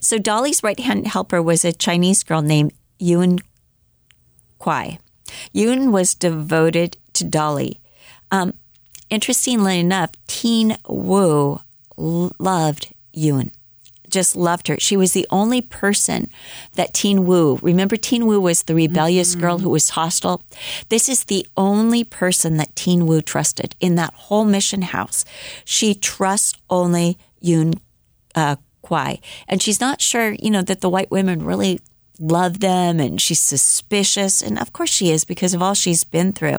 So 0.00 0.18
Dolly's 0.18 0.62
right 0.62 0.78
hand 0.78 1.06
helper 1.06 1.42
was 1.42 1.64
a 1.64 1.72
Chinese 1.72 2.22
girl 2.22 2.42
named 2.42 2.72
Yun 2.98 3.40
Kwai. 4.58 4.98
Yun 5.52 5.92
was 5.92 6.14
devoted 6.14 6.96
to 7.14 7.24
Dolly. 7.24 7.80
Um, 8.30 8.54
interestingly 9.10 9.80
enough, 9.80 10.10
Teen 10.26 10.76
Wu 10.88 11.60
loved 11.96 12.92
Yun, 13.12 13.50
just 14.08 14.36
loved 14.36 14.68
her. 14.68 14.76
She 14.78 14.96
was 14.96 15.12
the 15.12 15.26
only 15.30 15.60
person 15.62 16.30
that 16.74 16.94
Teen 16.94 17.26
Wu, 17.26 17.58
remember 17.62 17.96
Teen 17.96 18.26
Wu 18.26 18.40
was 18.40 18.62
the 18.62 18.74
rebellious 18.74 19.34
girl 19.34 19.58
who 19.58 19.70
was 19.70 19.90
hostile? 19.90 20.42
This 20.88 21.08
is 21.08 21.24
the 21.24 21.46
only 21.56 22.04
person 22.04 22.56
that 22.58 22.76
Teen 22.76 23.06
Wu 23.06 23.20
trusted 23.20 23.74
in 23.80 23.94
that 23.96 24.14
whole 24.14 24.44
mission 24.44 24.82
house. 24.82 25.24
She 25.64 25.94
trusts 25.94 26.54
only 26.68 27.18
Yun 27.40 27.74
uh, 28.34 28.56
Kwai. 28.82 29.20
And 29.48 29.62
she's 29.62 29.80
not 29.80 30.00
sure, 30.00 30.32
you 30.32 30.50
know, 30.50 30.62
that 30.62 30.80
the 30.80 30.90
white 30.90 31.10
women 31.10 31.44
really 31.44 31.80
love 32.20 32.60
them 32.60 33.00
and 33.00 33.20
she's 33.20 33.40
suspicious. 33.40 34.42
And 34.42 34.58
of 34.58 34.72
course 34.72 34.90
she 34.90 35.10
is 35.10 35.24
because 35.24 35.54
of 35.54 35.62
all 35.62 35.74
she's 35.74 36.04
been 36.04 36.32
through. 36.32 36.58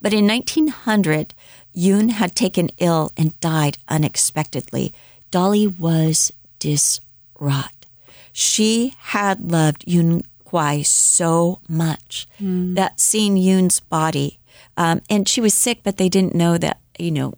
But 0.00 0.12
in 0.12 0.26
1900, 0.26 1.34
Yoon 1.76 2.10
had 2.10 2.34
taken 2.34 2.70
ill 2.78 3.12
and 3.16 3.38
died 3.40 3.78
unexpectedly. 3.88 4.92
Dolly 5.30 5.66
was 5.66 6.32
distraught. 6.58 7.86
She 8.32 8.94
had 8.98 9.50
loved 9.50 9.84
Yoon 9.86 10.24
Kwai 10.44 10.82
so 10.82 11.60
much 11.68 12.26
that 12.74 12.98
seeing 13.00 13.36
Yoon's 13.36 13.80
body, 13.80 14.38
um, 14.76 15.00
and 15.08 15.28
she 15.28 15.40
was 15.40 15.54
sick, 15.54 15.80
but 15.82 15.96
they 15.96 16.08
didn't 16.08 16.34
know 16.34 16.58
that, 16.58 16.78
you 16.98 17.10
know, 17.10 17.34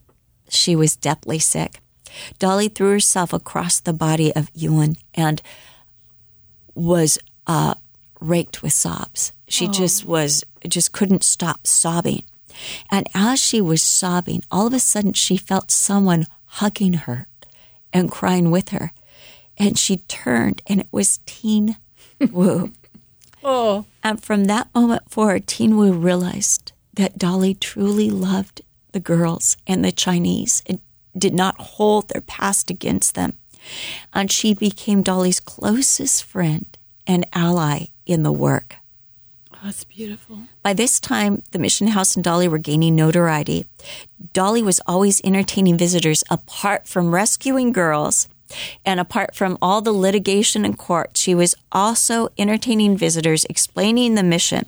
she 0.48 0.74
was 0.76 0.96
deathly 0.96 1.38
sick. 1.38 1.80
Dolly 2.38 2.68
threw 2.68 2.90
herself 2.90 3.32
across 3.32 3.80
the 3.80 3.92
body 3.92 4.34
of 4.34 4.52
Yoon 4.54 4.96
and 5.14 5.40
was 6.74 7.18
uh, 7.46 7.74
raked 8.20 8.62
with 8.62 8.72
sobs. 8.72 9.32
She 9.48 9.68
just 9.68 10.04
was, 10.06 10.44
just 10.66 10.92
couldn't 10.92 11.22
stop 11.22 11.66
sobbing. 11.66 12.22
And 12.90 13.06
as 13.14 13.40
she 13.40 13.60
was 13.60 13.82
sobbing, 13.82 14.42
all 14.50 14.66
of 14.66 14.72
a 14.72 14.78
sudden 14.78 15.12
she 15.12 15.36
felt 15.36 15.70
someone 15.70 16.26
hugging 16.44 16.94
her 16.94 17.26
and 17.92 18.10
crying 18.10 18.50
with 18.50 18.70
her. 18.70 18.92
And 19.58 19.78
she 19.78 19.98
turned 19.98 20.62
and 20.66 20.80
it 20.80 20.88
was 20.90 21.20
Teen 21.26 21.76
Wu. 22.30 22.72
Oh, 23.44 23.86
And 24.02 24.22
from 24.22 24.44
that 24.44 24.68
moment 24.74 25.10
forward, 25.10 25.46
Teen 25.46 25.76
Wu 25.76 25.92
realized 25.92 26.72
that 26.94 27.18
Dolly 27.18 27.54
truly 27.54 28.10
loved 28.10 28.62
the 28.92 29.00
girls 29.00 29.56
and 29.66 29.84
the 29.84 29.92
Chinese 29.92 30.62
and 30.66 30.78
did 31.16 31.34
not 31.34 31.58
hold 31.58 32.08
their 32.08 32.20
past 32.20 32.70
against 32.70 33.14
them. 33.14 33.34
And 34.12 34.30
she 34.30 34.54
became 34.54 35.02
Dolly's 35.02 35.40
closest 35.40 36.24
friend 36.24 36.66
and 37.06 37.26
ally 37.32 37.86
in 38.06 38.22
the 38.22 38.32
work. 38.32 38.76
That's 39.64 39.84
beautiful. 39.84 40.40
By 40.62 40.72
this 40.72 40.98
time, 40.98 41.42
the 41.52 41.58
mission 41.58 41.88
house 41.88 42.16
and 42.16 42.24
Dolly 42.24 42.48
were 42.48 42.58
gaining 42.58 42.96
notoriety. 42.96 43.66
Dolly 44.32 44.62
was 44.62 44.80
always 44.86 45.20
entertaining 45.22 45.78
visitors 45.78 46.24
apart 46.28 46.88
from 46.88 47.14
rescuing 47.14 47.70
girls 47.70 48.28
and 48.84 48.98
apart 48.98 49.34
from 49.34 49.56
all 49.62 49.80
the 49.80 49.92
litigation 49.92 50.64
in 50.64 50.74
court. 50.74 51.16
She 51.16 51.34
was 51.34 51.54
also 51.70 52.28
entertaining 52.36 52.96
visitors, 52.96 53.44
explaining 53.44 54.14
the 54.14 54.22
mission. 54.24 54.66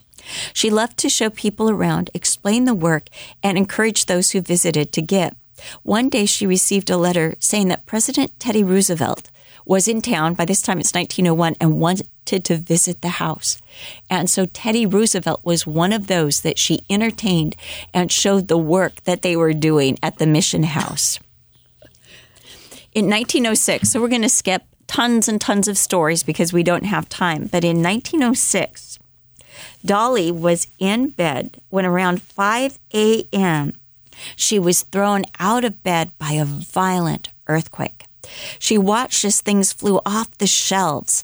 She 0.53 0.71
loved 0.71 0.97
to 0.99 1.09
show 1.09 1.29
people 1.29 1.69
around, 1.69 2.11
explain 2.15 2.65
the 2.65 2.75
work, 2.75 3.09
and 3.43 3.59
encourage 3.59 4.07
those 4.07 4.31
who 4.31 4.41
visited 4.41 4.93
to 4.93 5.03
give. 5.03 5.35
One 5.83 6.09
day 6.09 6.25
she 6.25 6.47
received 6.47 6.89
a 6.89 6.97
letter 6.97 7.35
saying 7.41 7.69
that 7.69 7.87
President 7.87 8.39
Teddy 8.39 8.63
Roosevelt 8.63 9.29
was 9.67 9.89
in 9.89 10.03
town. 10.03 10.35
By 10.35 10.45
this 10.45 10.63
time 10.63 10.79
it's 10.79 10.95
1901 10.95 11.57
and 11.61 11.81
to 12.25 12.57
visit 12.57 13.03
the 13.03 13.09
house. 13.09 13.59
And 14.09 14.29
so 14.29 14.47
Teddy 14.47 14.87
Roosevelt 14.87 15.41
was 15.45 15.67
one 15.67 15.93
of 15.93 16.07
those 16.07 16.41
that 16.41 16.59
she 16.59 16.85
entertained 16.89 17.57
and 17.93 18.11
showed 18.11 18.49
the 18.49 18.59
work 18.59 19.03
that 19.05 19.23
they 19.23 19.37
were 19.37 19.53
doing 19.53 19.99
at 20.03 20.19
the 20.19 20.27
mission 20.27 20.65
house. 20.65 21.19
In 22.95 23.07
1906, 23.07 23.91
so 23.91 24.01
we're 24.01 24.09
going 24.09 24.23
to 24.23 24.29
skip 24.29 24.63
tons 24.87 25.29
and 25.29 25.41
tons 25.41 25.69
of 25.69 25.77
stories 25.77 26.23
because 26.23 26.53
we 26.53 26.63
don't 26.63 26.85
have 26.85 27.09
time, 27.09 27.49
but 27.51 27.65
in 27.65 27.83
1906, 27.83 28.99
Dolly 29.85 30.31
was 30.31 30.69
in 30.79 31.09
bed 31.09 31.61
when 31.69 31.85
around 31.85 32.23
5 32.23 32.79
a.m. 32.95 33.75
she 34.37 34.59
was 34.59 34.83
thrown 34.83 35.25
out 35.39 35.65
of 35.65 35.83
bed 35.83 36.11
by 36.19 36.33
a 36.33 36.45
violent 36.45 37.29
earthquake. 37.49 38.07
She 38.59 38.79
watched 38.79 39.25
as 39.25 39.41
things 39.41 39.73
flew 39.73 40.01
off 40.07 40.39
the 40.39 40.47
shelves 40.47 41.23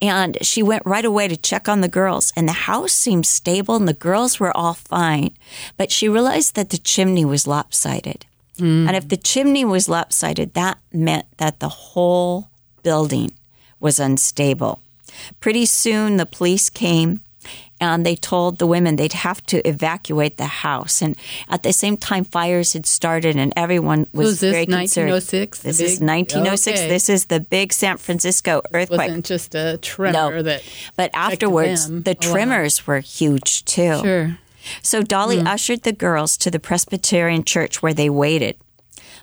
and 0.00 0.38
she 0.42 0.62
went 0.62 0.84
right 0.86 1.04
away 1.04 1.28
to 1.28 1.36
check 1.36 1.68
on 1.68 1.80
the 1.80 1.88
girls. 1.88 2.32
And 2.36 2.48
the 2.48 2.52
house 2.52 2.92
seemed 2.92 3.26
stable 3.26 3.76
and 3.76 3.88
the 3.88 3.94
girls 3.94 4.38
were 4.38 4.56
all 4.56 4.74
fine. 4.74 5.30
But 5.76 5.90
she 5.90 6.08
realized 6.08 6.54
that 6.54 6.70
the 6.70 6.78
chimney 6.78 7.24
was 7.24 7.46
lopsided. 7.46 8.26
Mm. 8.58 8.86
And 8.86 8.96
if 8.96 9.08
the 9.08 9.16
chimney 9.16 9.64
was 9.64 9.88
lopsided, 9.88 10.54
that 10.54 10.78
meant 10.92 11.26
that 11.38 11.60
the 11.60 11.68
whole 11.68 12.50
building 12.82 13.32
was 13.80 13.98
unstable. 13.98 14.80
Pretty 15.40 15.66
soon 15.66 16.16
the 16.16 16.26
police 16.26 16.70
came 16.70 17.20
and 17.84 18.04
they 18.06 18.16
told 18.16 18.58
the 18.58 18.66
women 18.66 18.96
they'd 18.96 19.12
have 19.12 19.44
to 19.46 19.66
evacuate 19.68 20.36
the 20.36 20.46
house. 20.46 21.02
And 21.02 21.16
at 21.48 21.62
the 21.62 21.72
same 21.72 21.96
time, 21.96 22.24
fires 22.24 22.72
had 22.72 22.86
started, 22.86 23.36
and 23.36 23.52
everyone 23.56 24.06
was, 24.12 24.26
was 24.26 24.40
this 24.40 24.52
very 24.52 24.66
concerned. 24.66 25.10
1906? 25.10 25.58
This 25.62 25.78
big, 25.78 25.86
is 25.86 26.00
1906. 26.00 26.80
Okay. 26.80 26.88
This 26.88 27.08
is 27.08 27.26
the 27.26 27.40
big 27.40 27.72
San 27.72 27.96
Francisco 27.96 28.62
earthquake. 28.72 29.00
It 29.00 29.04
wasn't 29.04 29.26
just 29.26 29.54
a 29.54 29.78
tremor 29.78 30.36
No. 30.36 30.42
that. 30.42 30.62
But 30.96 31.10
afterwards, 31.14 31.88
them 31.88 32.02
the 32.02 32.14
tremors 32.14 32.86
were 32.86 33.00
huge 33.00 33.64
too. 33.64 33.98
Sure. 34.02 34.38
So 34.82 35.02
Dolly 35.02 35.40
ushered 35.40 35.82
the 35.82 35.92
girls 35.92 36.36
to 36.38 36.50
the 36.50 36.58
Presbyterian 36.58 37.44
church 37.44 37.82
where 37.82 37.94
they 37.94 38.08
waited. 38.08 38.56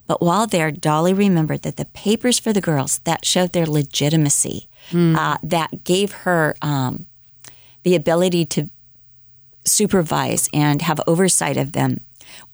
But 0.08 0.22
while 0.22 0.48
there, 0.48 0.72
Dolly 0.72 1.14
remembered 1.14 1.62
that 1.64 1.78
the 1.78 1.86
papers 1.86 2.38
for 2.40 2.54
the 2.54 2.62
girls 2.62 3.00
that 3.06 3.26
showed 3.26 3.54
their 3.54 3.66
legitimacy, 3.66 4.68
uh, 4.94 5.38
that 5.42 5.84
gave 5.84 6.12
her 6.12 6.56
um, 6.62 7.06
the 7.84 7.96
ability 7.96 8.46
to 8.46 8.70
supervise 9.66 10.50
and 10.54 10.82
have 10.82 11.00
oversight 11.08 11.58
of 11.58 11.74
them, 11.74 12.02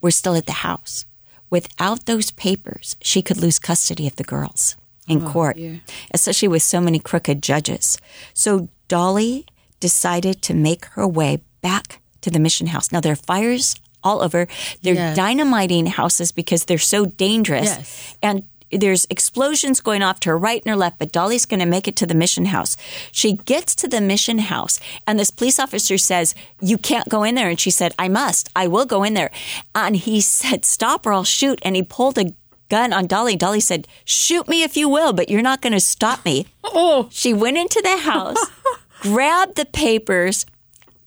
were 0.01 0.11
still 0.11 0.35
at 0.35 0.45
the 0.45 0.51
house. 0.67 1.05
Without 1.49 2.05
those 2.05 2.31
papers, 2.31 2.97
she 3.01 3.21
could 3.21 3.37
lose 3.37 3.59
custody 3.59 4.07
of 4.07 4.15
the 4.17 4.23
girls 4.23 4.75
in 5.07 5.23
oh, 5.23 5.29
court, 5.31 5.55
dear. 5.55 5.79
especially 6.13 6.49
with 6.49 6.61
so 6.63 6.81
many 6.81 6.99
crooked 6.99 7.41
judges. 7.41 7.97
So 8.33 8.67
Dolly 8.87 9.45
decided 9.79 10.41
to 10.43 10.53
make 10.53 10.85
her 10.95 11.07
way 11.07 11.39
back 11.61 12.01
to 12.21 12.29
the 12.29 12.39
mission 12.39 12.67
house. 12.67 12.91
Now 12.91 12.99
there 12.99 13.13
are 13.13 13.15
fires 13.15 13.75
all 14.03 14.21
over. 14.21 14.47
They're 14.81 14.95
Yes. 14.95 15.15
dynamiting 15.15 15.85
houses 15.85 16.31
because 16.31 16.65
they're 16.65 16.77
so 16.77 17.05
dangerous. 17.05 17.65
Yes. 17.67 18.15
And 18.21 18.43
there's 18.71 19.07
explosions 19.09 19.79
going 19.81 20.01
off 20.01 20.19
to 20.21 20.29
her 20.29 20.37
right 20.37 20.61
and 20.63 20.69
her 20.69 20.75
left, 20.75 20.99
but 20.99 21.11
Dolly's 21.11 21.45
going 21.45 21.59
to 21.59 21.65
make 21.65 21.87
it 21.87 21.95
to 21.97 22.05
the 22.05 22.13
mission 22.13 22.45
house. 22.45 22.75
She 23.11 23.33
gets 23.33 23.75
to 23.75 23.87
the 23.87 24.01
mission 24.01 24.39
house, 24.39 24.79
and 25.05 25.17
this 25.17 25.31
police 25.31 25.59
officer 25.59 25.97
says, 25.97 26.35
You 26.61 26.77
can't 26.77 27.09
go 27.09 27.23
in 27.23 27.35
there. 27.35 27.49
And 27.49 27.59
she 27.59 27.71
said, 27.71 27.93
I 27.97 28.07
must. 28.07 28.49
I 28.55 28.67
will 28.67 28.85
go 28.85 29.03
in 29.03 29.13
there. 29.13 29.31
And 29.73 29.95
he 29.95 30.21
said, 30.39 30.65
Stop 30.65 31.05
or 31.05 31.13
I'll 31.13 31.23
shoot. 31.23 31.59
And 31.63 31.75
he 31.75 31.83
pulled 31.83 32.17
a 32.17 32.33
gun 32.69 32.91
on 32.91 33.07
Dolly. 33.07 33.35
Dolly 33.35 33.61
said, 33.61 33.87
Shoot 34.03 34.47
me 34.47 34.63
if 34.63 34.75
you 34.75 34.89
will, 34.89 35.13
but 35.13 35.29
you're 35.29 35.41
not 35.41 35.61
going 35.61 35.73
to 35.73 35.79
stop 35.79 36.25
me. 36.25 36.47
Oh, 36.63 37.07
She 37.11 37.33
went 37.33 37.57
into 37.57 37.81
the 37.81 37.97
house, 37.97 38.37
grabbed 39.01 39.55
the 39.55 39.65
papers, 39.65 40.45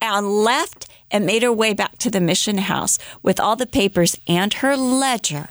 and 0.00 0.26
left 0.26 0.88
and 1.10 1.26
made 1.26 1.42
her 1.42 1.52
way 1.52 1.74
back 1.74 1.98
to 1.98 2.10
the 2.10 2.20
mission 2.20 2.58
house 2.58 2.98
with 3.22 3.38
all 3.40 3.56
the 3.56 3.66
papers 3.66 4.16
and 4.26 4.54
her 4.54 4.76
ledger 4.76 5.48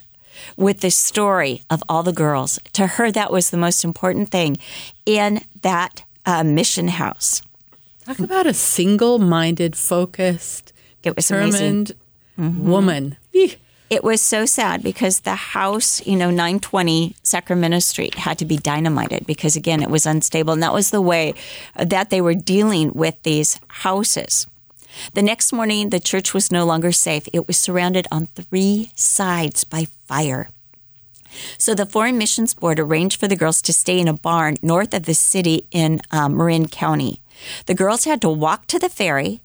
with 0.58 0.82
the 0.82 0.92
story 0.92 1.64
of 1.70 1.84
all 1.90 2.04
the 2.04 2.14
girls. 2.14 2.60
To 2.74 2.88
her, 2.88 3.12
that 3.12 3.32
was 3.32 3.50
the 3.50 3.58
most 3.58 3.84
important 3.84 4.30
thing 4.30 4.58
in 5.06 5.42
that 5.62 6.04
uh, 6.26 6.44
mission 6.44 6.88
house. 6.90 7.42
talk 8.06 8.20
about 8.20 8.46
a 8.48 8.54
single-minded, 8.54 9.76
focused, 9.76 10.74
It 11.04 11.16
was 11.16 11.32
amazing. 11.32 11.84
determined 11.86 12.68
woman. 12.68 13.18
Eeh. 13.34 13.56
It 13.90 14.04
was 14.04 14.22
so 14.22 14.46
sad 14.46 14.84
because 14.84 15.22
the 15.22 15.34
house, 15.36 16.06
you 16.06 16.16
know, 16.16 16.30
920 16.30 17.16
Sacramento 17.24 17.80
Street 17.80 18.14
had 18.16 18.38
to 18.38 18.46
be 18.46 18.58
dynamited 18.58 19.26
because, 19.26 19.56
again, 19.56 19.82
it 19.82 19.90
was 19.90 20.06
unstable. 20.06 20.54
And 20.54 20.62
that 20.62 20.74
was 20.74 20.92
the 20.92 21.02
way 21.02 21.34
that 21.76 22.12
they 22.12 22.22
were 22.22 22.36
dealing 22.36 22.92
with 22.94 23.16
these 23.24 23.60
houses. 23.68 24.46
The 25.14 25.22
next 25.22 25.54
morning, 25.54 25.90
the 25.90 26.00
church 26.00 26.34
was 26.34 26.52
no 26.52 26.66
longer 26.66 26.92
safe. 26.92 27.28
It 27.34 27.48
was 27.48 27.58
surrounded 27.58 28.08
on 28.12 28.28
three 28.28 28.92
sides 28.96 29.64
by 29.64 29.88
fire. 30.08 30.50
So 31.58 31.76
the 31.76 31.86
Foreign 31.86 32.18
Missions 32.18 32.54
Board 32.54 32.80
arranged 32.80 33.20
for 33.20 33.28
the 33.28 33.36
girls 33.36 33.62
to 33.64 33.74
stay 33.74 34.00
in 34.00 34.08
a 34.08 34.14
barn 34.14 34.58
north 34.62 34.94
of 34.94 35.04
the 35.04 35.14
city 35.14 35.68
in 35.72 36.02
um, 36.12 36.38
Marin 36.38 36.68
County. 36.68 37.22
The 37.68 37.76
girls 37.76 38.06
had 38.06 38.22
to 38.22 38.30
walk 38.30 38.68
to 38.68 38.80
the 38.80 38.90
ferry 38.90 39.42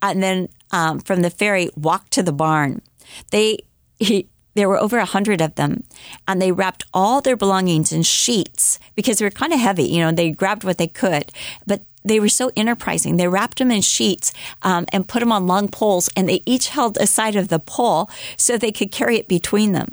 and 0.00 0.22
then 0.22 0.48
um, 0.70 1.00
from 1.00 1.22
the 1.22 1.30
ferry 1.30 1.70
walk 1.76 2.10
to 2.10 2.22
the 2.22 2.32
barn. 2.32 2.82
They 3.30 3.58
he, 3.98 4.28
there 4.54 4.68
were 4.68 4.78
over 4.78 4.98
a 4.98 5.04
hundred 5.04 5.40
of 5.40 5.54
them, 5.54 5.84
and 6.28 6.40
they 6.40 6.52
wrapped 6.52 6.84
all 6.92 7.20
their 7.20 7.36
belongings 7.36 7.92
in 7.92 8.02
sheets 8.02 8.78
because 8.94 9.18
they 9.18 9.24
were 9.24 9.30
kind 9.30 9.52
of 9.52 9.60
heavy. 9.60 9.84
You 9.84 10.00
know, 10.00 10.12
they 10.12 10.30
grabbed 10.30 10.64
what 10.64 10.78
they 10.78 10.88
could, 10.88 11.32
but 11.66 11.82
they 12.04 12.20
were 12.20 12.28
so 12.28 12.50
enterprising. 12.56 13.16
They 13.16 13.28
wrapped 13.28 13.58
them 13.58 13.70
in 13.70 13.82
sheets 13.82 14.32
um, 14.62 14.86
and 14.92 15.08
put 15.08 15.20
them 15.20 15.32
on 15.32 15.46
long 15.46 15.68
poles, 15.68 16.10
and 16.16 16.28
they 16.28 16.42
each 16.46 16.68
held 16.68 16.98
a 16.98 17.06
side 17.06 17.36
of 17.36 17.48
the 17.48 17.58
pole 17.58 18.10
so 18.36 18.56
they 18.56 18.72
could 18.72 18.92
carry 18.92 19.16
it 19.18 19.28
between 19.28 19.72
them. 19.72 19.88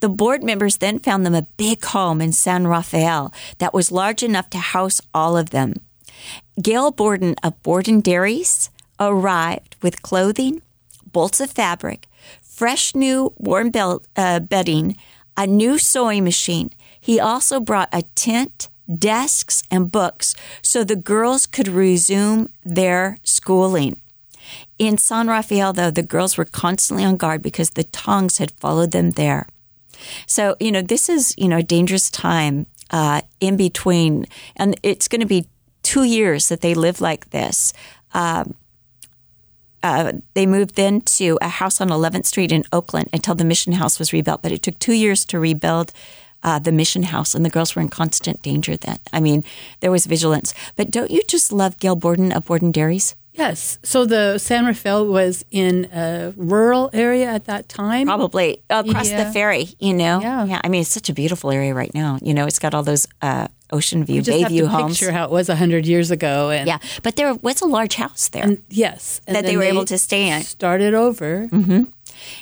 The 0.00 0.08
board 0.08 0.42
members 0.42 0.76
then 0.76 0.98
found 0.98 1.24
them 1.24 1.34
a 1.34 1.46
big 1.56 1.84
home 1.84 2.20
in 2.20 2.32
San 2.32 2.66
Rafael 2.66 3.32
that 3.58 3.72
was 3.72 3.90
large 3.90 4.22
enough 4.22 4.50
to 4.50 4.58
house 4.58 5.00
all 5.14 5.36
of 5.36 5.50
them. 5.50 5.74
Gail 6.60 6.90
Borden 6.90 7.34
of 7.42 7.60
Borden 7.62 8.00
Dairies 8.00 8.68
arrived 8.98 9.76
with 9.80 10.02
clothing, 10.02 10.60
bolts 11.10 11.40
of 11.40 11.50
fabric, 11.50 12.06
fresh 12.42 12.94
new 12.94 13.32
warm 13.38 13.70
bel- 13.70 14.02
uh, 14.16 14.40
bedding, 14.40 14.96
a 15.36 15.46
new 15.46 15.78
sewing 15.78 16.24
machine. 16.24 16.70
He 17.00 17.18
also 17.18 17.60
brought 17.60 17.88
a 17.92 18.02
tent, 18.14 18.68
desks, 18.98 19.62
and 19.70 19.90
books 19.90 20.34
so 20.62 20.84
the 20.84 20.96
girls 20.96 21.46
could 21.46 21.68
resume 21.68 22.48
their 22.64 23.18
schooling. 23.22 24.00
In 24.78 24.98
San 24.98 25.28
Rafael, 25.28 25.72
though, 25.72 25.90
the 25.90 26.02
girls 26.02 26.36
were 26.36 26.44
constantly 26.44 27.04
on 27.04 27.16
guard 27.16 27.42
because 27.42 27.70
the 27.70 27.84
tongs 27.84 28.38
had 28.38 28.50
followed 28.52 28.90
them 28.90 29.10
there. 29.10 29.46
So, 30.26 30.56
you 30.58 30.72
know, 30.72 30.82
this 30.82 31.08
is, 31.08 31.34
you 31.36 31.48
know, 31.48 31.58
a 31.58 31.62
dangerous 31.62 32.10
time 32.10 32.66
uh, 32.90 33.22
in 33.40 33.56
between. 33.56 34.26
And 34.56 34.78
it's 34.82 35.08
going 35.08 35.20
to 35.20 35.26
be 35.26 35.46
two 35.82 36.04
years 36.04 36.48
that 36.48 36.60
they 36.60 36.74
live 36.74 37.00
like 37.00 37.30
this. 37.30 37.72
Um, 38.14 38.54
uh, 39.82 40.12
they 40.34 40.46
moved 40.46 40.74
then 40.74 41.00
to 41.00 41.38
a 41.40 41.48
house 41.48 41.80
on 41.80 41.88
11th 41.88 42.26
Street 42.26 42.52
in 42.52 42.64
Oakland 42.72 43.08
until 43.12 43.34
the 43.34 43.44
mission 43.44 43.74
house 43.74 43.98
was 43.98 44.12
rebuilt. 44.12 44.42
But 44.42 44.52
it 44.52 44.62
took 44.62 44.78
two 44.78 44.92
years 44.92 45.24
to 45.26 45.38
rebuild 45.38 45.92
uh, 46.42 46.58
the 46.58 46.72
mission 46.72 47.02
house, 47.04 47.34
and 47.34 47.44
the 47.44 47.50
girls 47.50 47.74
were 47.76 47.82
in 47.82 47.88
constant 47.88 48.42
danger 48.42 48.76
then. 48.76 48.98
I 49.12 49.20
mean, 49.20 49.44
there 49.80 49.90
was 49.90 50.06
vigilance. 50.06 50.54
But 50.76 50.90
don't 50.90 51.10
you 51.10 51.22
just 51.28 51.52
love 51.52 51.78
Gail 51.78 51.96
Borden 51.96 52.32
of 52.32 52.44
Borden 52.46 52.72
Dairies? 52.72 53.14
Yes. 53.34 53.78
So 53.82 54.04
the 54.06 54.38
San 54.38 54.66
Rafael 54.66 55.06
was 55.06 55.44
in 55.50 55.86
a 55.94 56.32
rural 56.36 56.90
area 56.92 57.26
at 57.26 57.44
that 57.44 57.68
time. 57.68 58.06
Probably 58.06 58.60
across 58.68 59.08
Yeah. 59.10 59.24
the 59.24 59.32
ferry, 59.32 59.68
you 59.78 59.94
know? 59.94 60.20
Yeah. 60.20 60.60
I 60.64 60.68
mean, 60.68 60.80
it's 60.80 60.90
such 60.90 61.08
a 61.08 61.14
beautiful 61.14 61.50
area 61.50 61.72
right 61.72 61.94
now. 61.94 62.18
You 62.22 62.34
know, 62.34 62.46
it's 62.46 62.58
got 62.58 62.74
all 62.74 62.82
those 62.82 63.06
uh, 63.22 63.46
ocean 63.70 64.04
view, 64.04 64.16
You 64.16 64.22
just 64.22 64.36
bay 64.36 64.40
have 64.42 64.50
view 64.50 64.62
to 64.64 64.68
homes. 64.68 64.98
picture 64.98 65.12
how 65.12 65.24
it 65.24 65.30
was 65.30 65.48
100 65.48 65.86
years 65.86 66.10
ago. 66.10 66.50
And 66.50 66.66
Yeah. 66.66 66.78
But 67.04 67.14
there 67.16 67.32
was 67.34 67.62
a 67.62 67.66
large 67.66 67.94
house 67.94 68.28
there. 68.28 68.42
and 68.42 68.58
yes. 68.68 69.20
And 69.26 69.36
That 69.36 69.44
they 69.46 69.56
were 69.56 69.62
able 69.62 69.84
to 69.86 69.96
stay 69.96 70.28
in. 70.28 70.42
Started 70.42 70.92
over. 70.94 71.48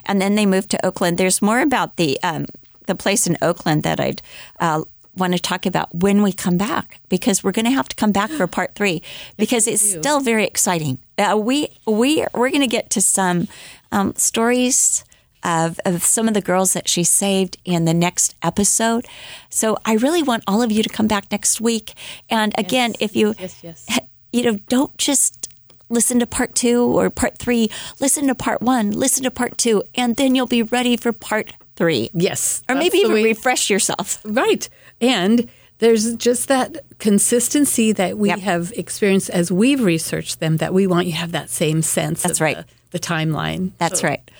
and 0.06 0.20
then 0.22 0.34
they 0.36 0.46
moved 0.46 0.70
to 0.70 0.86
Oakland. 0.86 1.18
There's 1.18 1.42
more 1.42 1.60
about 1.60 1.96
the 1.96 2.18
um, 2.22 2.46
the 2.88 2.96
place 2.96 3.26
in 3.28 3.38
Oakland 3.40 3.84
that 3.84 4.00
I'd 4.00 4.20
uh, 4.58 4.82
want 5.16 5.32
to 5.34 5.38
talk 5.38 5.66
about 5.66 5.94
when 5.94 6.22
we 6.22 6.32
come 6.32 6.56
back 6.56 7.00
because 7.08 7.42
we're 7.44 7.52
going 7.52 7.64
to 7.64 7.72
have 7.72 7.88
to 7.88 7.96
come 7.96 8.12
back 8.12 8.30
for 8.30 8.46
part 8.58 8.74
three 8.74 9.02
because 9.36 9.66
it's 9.68 9.82
still 9.98 10.20
very 10.20 10.44
exciting. 10.44 10.98
Uh, 11.16 11.36
we 11.36 11.68
we 11.86 12.24
we're 12.34 12.50
going 12.50 12.60
to 12.60 12.66
get 12.66 12.90
to 12.90 13.00
some 13.00 13.46
um, 13.92 14.14
stories. 14.16 15.04
Of, 15.44 15.78
of 15.84 16.02
some 16.02 16.26
of 16.26 16.34
the 16.34 16.40
girls 16.40 16.72
that 16.72 16.88
she 16.88 17.04
saved 17.04 17.58
in 17.64 17.84
the 17.84 17.94
next 17.94 18.34
episode. 18.42 19.06
So 19.48 19.78
I 19.84 19.94
really 19.94 20.20
want 20.22 20.42
all 20.48 20.62
of 20.62 20.72
you 20.72 20.82
to 20.82 20.88
come 20.88 21.06
back 21.06 21.30
next 21.30 21.60
week. 21.60 21.94
And 22.28 22.52
again, 22.58 22.94
if 22.98 23.14
you, 23.14 23.34
Yes, 23.38 23.62
yes. 23.62 23.86
you 24.32 24.42
know, 24.42 24.58
don't 24.68 24.98
just 24.98 25.48
listen 25.88 26.18
to 26.18 26.26
part 26.26 26.56
two 26.56 26.82
or 26.82 27.08
part 27.08 27.38
three. 27.38 27.70
Listen 28.00 28.26
to 28.26 28.34
part 28.34 28.60
one, 28.62 28.90
listen 28.90 29.22
to 29.22 29.30
part 29.30 29.56
two, 29.56 29.84
and 29.94 30.16
then 30.16 30.34
you'll 30.34 30.48
be 30.48 30.64
ready 30.64 30.96
for 30.96 31.12
part 31.12 31.52
three. 31.78 32.10
Yes. 32.12 32.62
Or 32.68 32.74
maybe 32.74 32.98
even 32.98 33.12
way- 33.14 33.22
refresh 33.24 33.70
yourself. 33.70 34.20
Right. 34.24 34.68
And 35.00 35.48
there's 35.78 36.14
just 36.16 36.48
that 36.48 36.76
consistency 36.98 37.92
that 37.92 38.18
we 38.18 38.28
Yep. 38.30 38.38
have 38.40 38.72
experienced 38.76 39.30
as 39.30 39.50
we've 39.52 39.80
researched 39.82 40.40
them 40.40 40.56
that 40.58 40.74
we 40.74 40.86
want 40.86 41.06
you 41.06 41.12
to 41.12 41.18
have 41.18 41.32
that 41.32 41.48
same 41.50 41.82
sense 41.82 42.22
That's 42.22 42.38
of 42.40 42.42
right. 42.42 42.56
the, 42.56 42.64
the 42.90 42.98
timeline. 42.98 43.70
That's 43.78 44.00
So 44.00 44.08
right. 44.08 44.30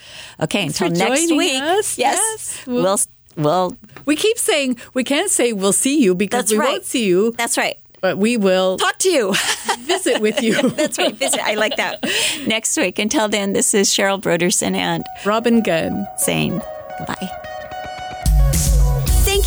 Okay, 0.41 0.67
until 0.67 0.91
next 0.91 1.31
week. 1.31 1.63
us. 1.63 1.97
Yes. 1.97 2.19
Yes. 2.19 2.67
We'll, 2.67 2.99
we'll, 3.37 3.77
We 4.05 4.17
keep 4.17 4.37
saying 4.39 4.79
we 4.95 5.05
can't 5.05 5.31
say 5.31 5.53
we'll 5.53 5.73
see 5.73 6.03
you 6.03 6.15
because 6.17 6.51
we 6.51 6.59
right. 6.59 6.69
won't 6.71 6.85
see 6.85 7.05
you, 7.07 7.33
that's 7.39 7.57
right. 7.57 7.77
but 8.01 8.19
we 8.19 8.37
will 8.37 8.77
Talk 8.79 8.99
to 8.99 9.09
you. 9.11 9.35
visit 9.87 10.21
with 10.21 10.43
you. 10.47 10.55
that's 10.71 10.99
right. 10.99 11.15
Visit. 11.15 11.41
I 11.41 11.55
like 11.55 11.77
that. 11.77 12.05
Next 12.49 12.77
week. 12.77 12.99
Until 12.99 13.29
then, 13.29 13.53
this 13.53 13.75
is 13.75 13.91
Cheryl 13.91 14.21
Brodersen 14.21 14.75
and 14.75 15.05
Robin 15.25 15.63
Gunn. 15.63 16.07
saying 16.17 16.61
拜。 17.05 17.58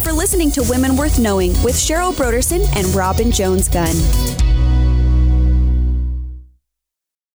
for 0.00 0.12
listening 0.12 0.50
to 0.52 0.62
Women 0.68 0.96
Worth 0.96 1.18
Knowing 1.18 1.50
with 1.62 1.74
Cheryl 1.74 2.12
Brodersen 2.12 2.64
and 2.76 2.86
Robin 2.94 3.30
Jones 3.30 3.68
Gunn. 3.68 3.96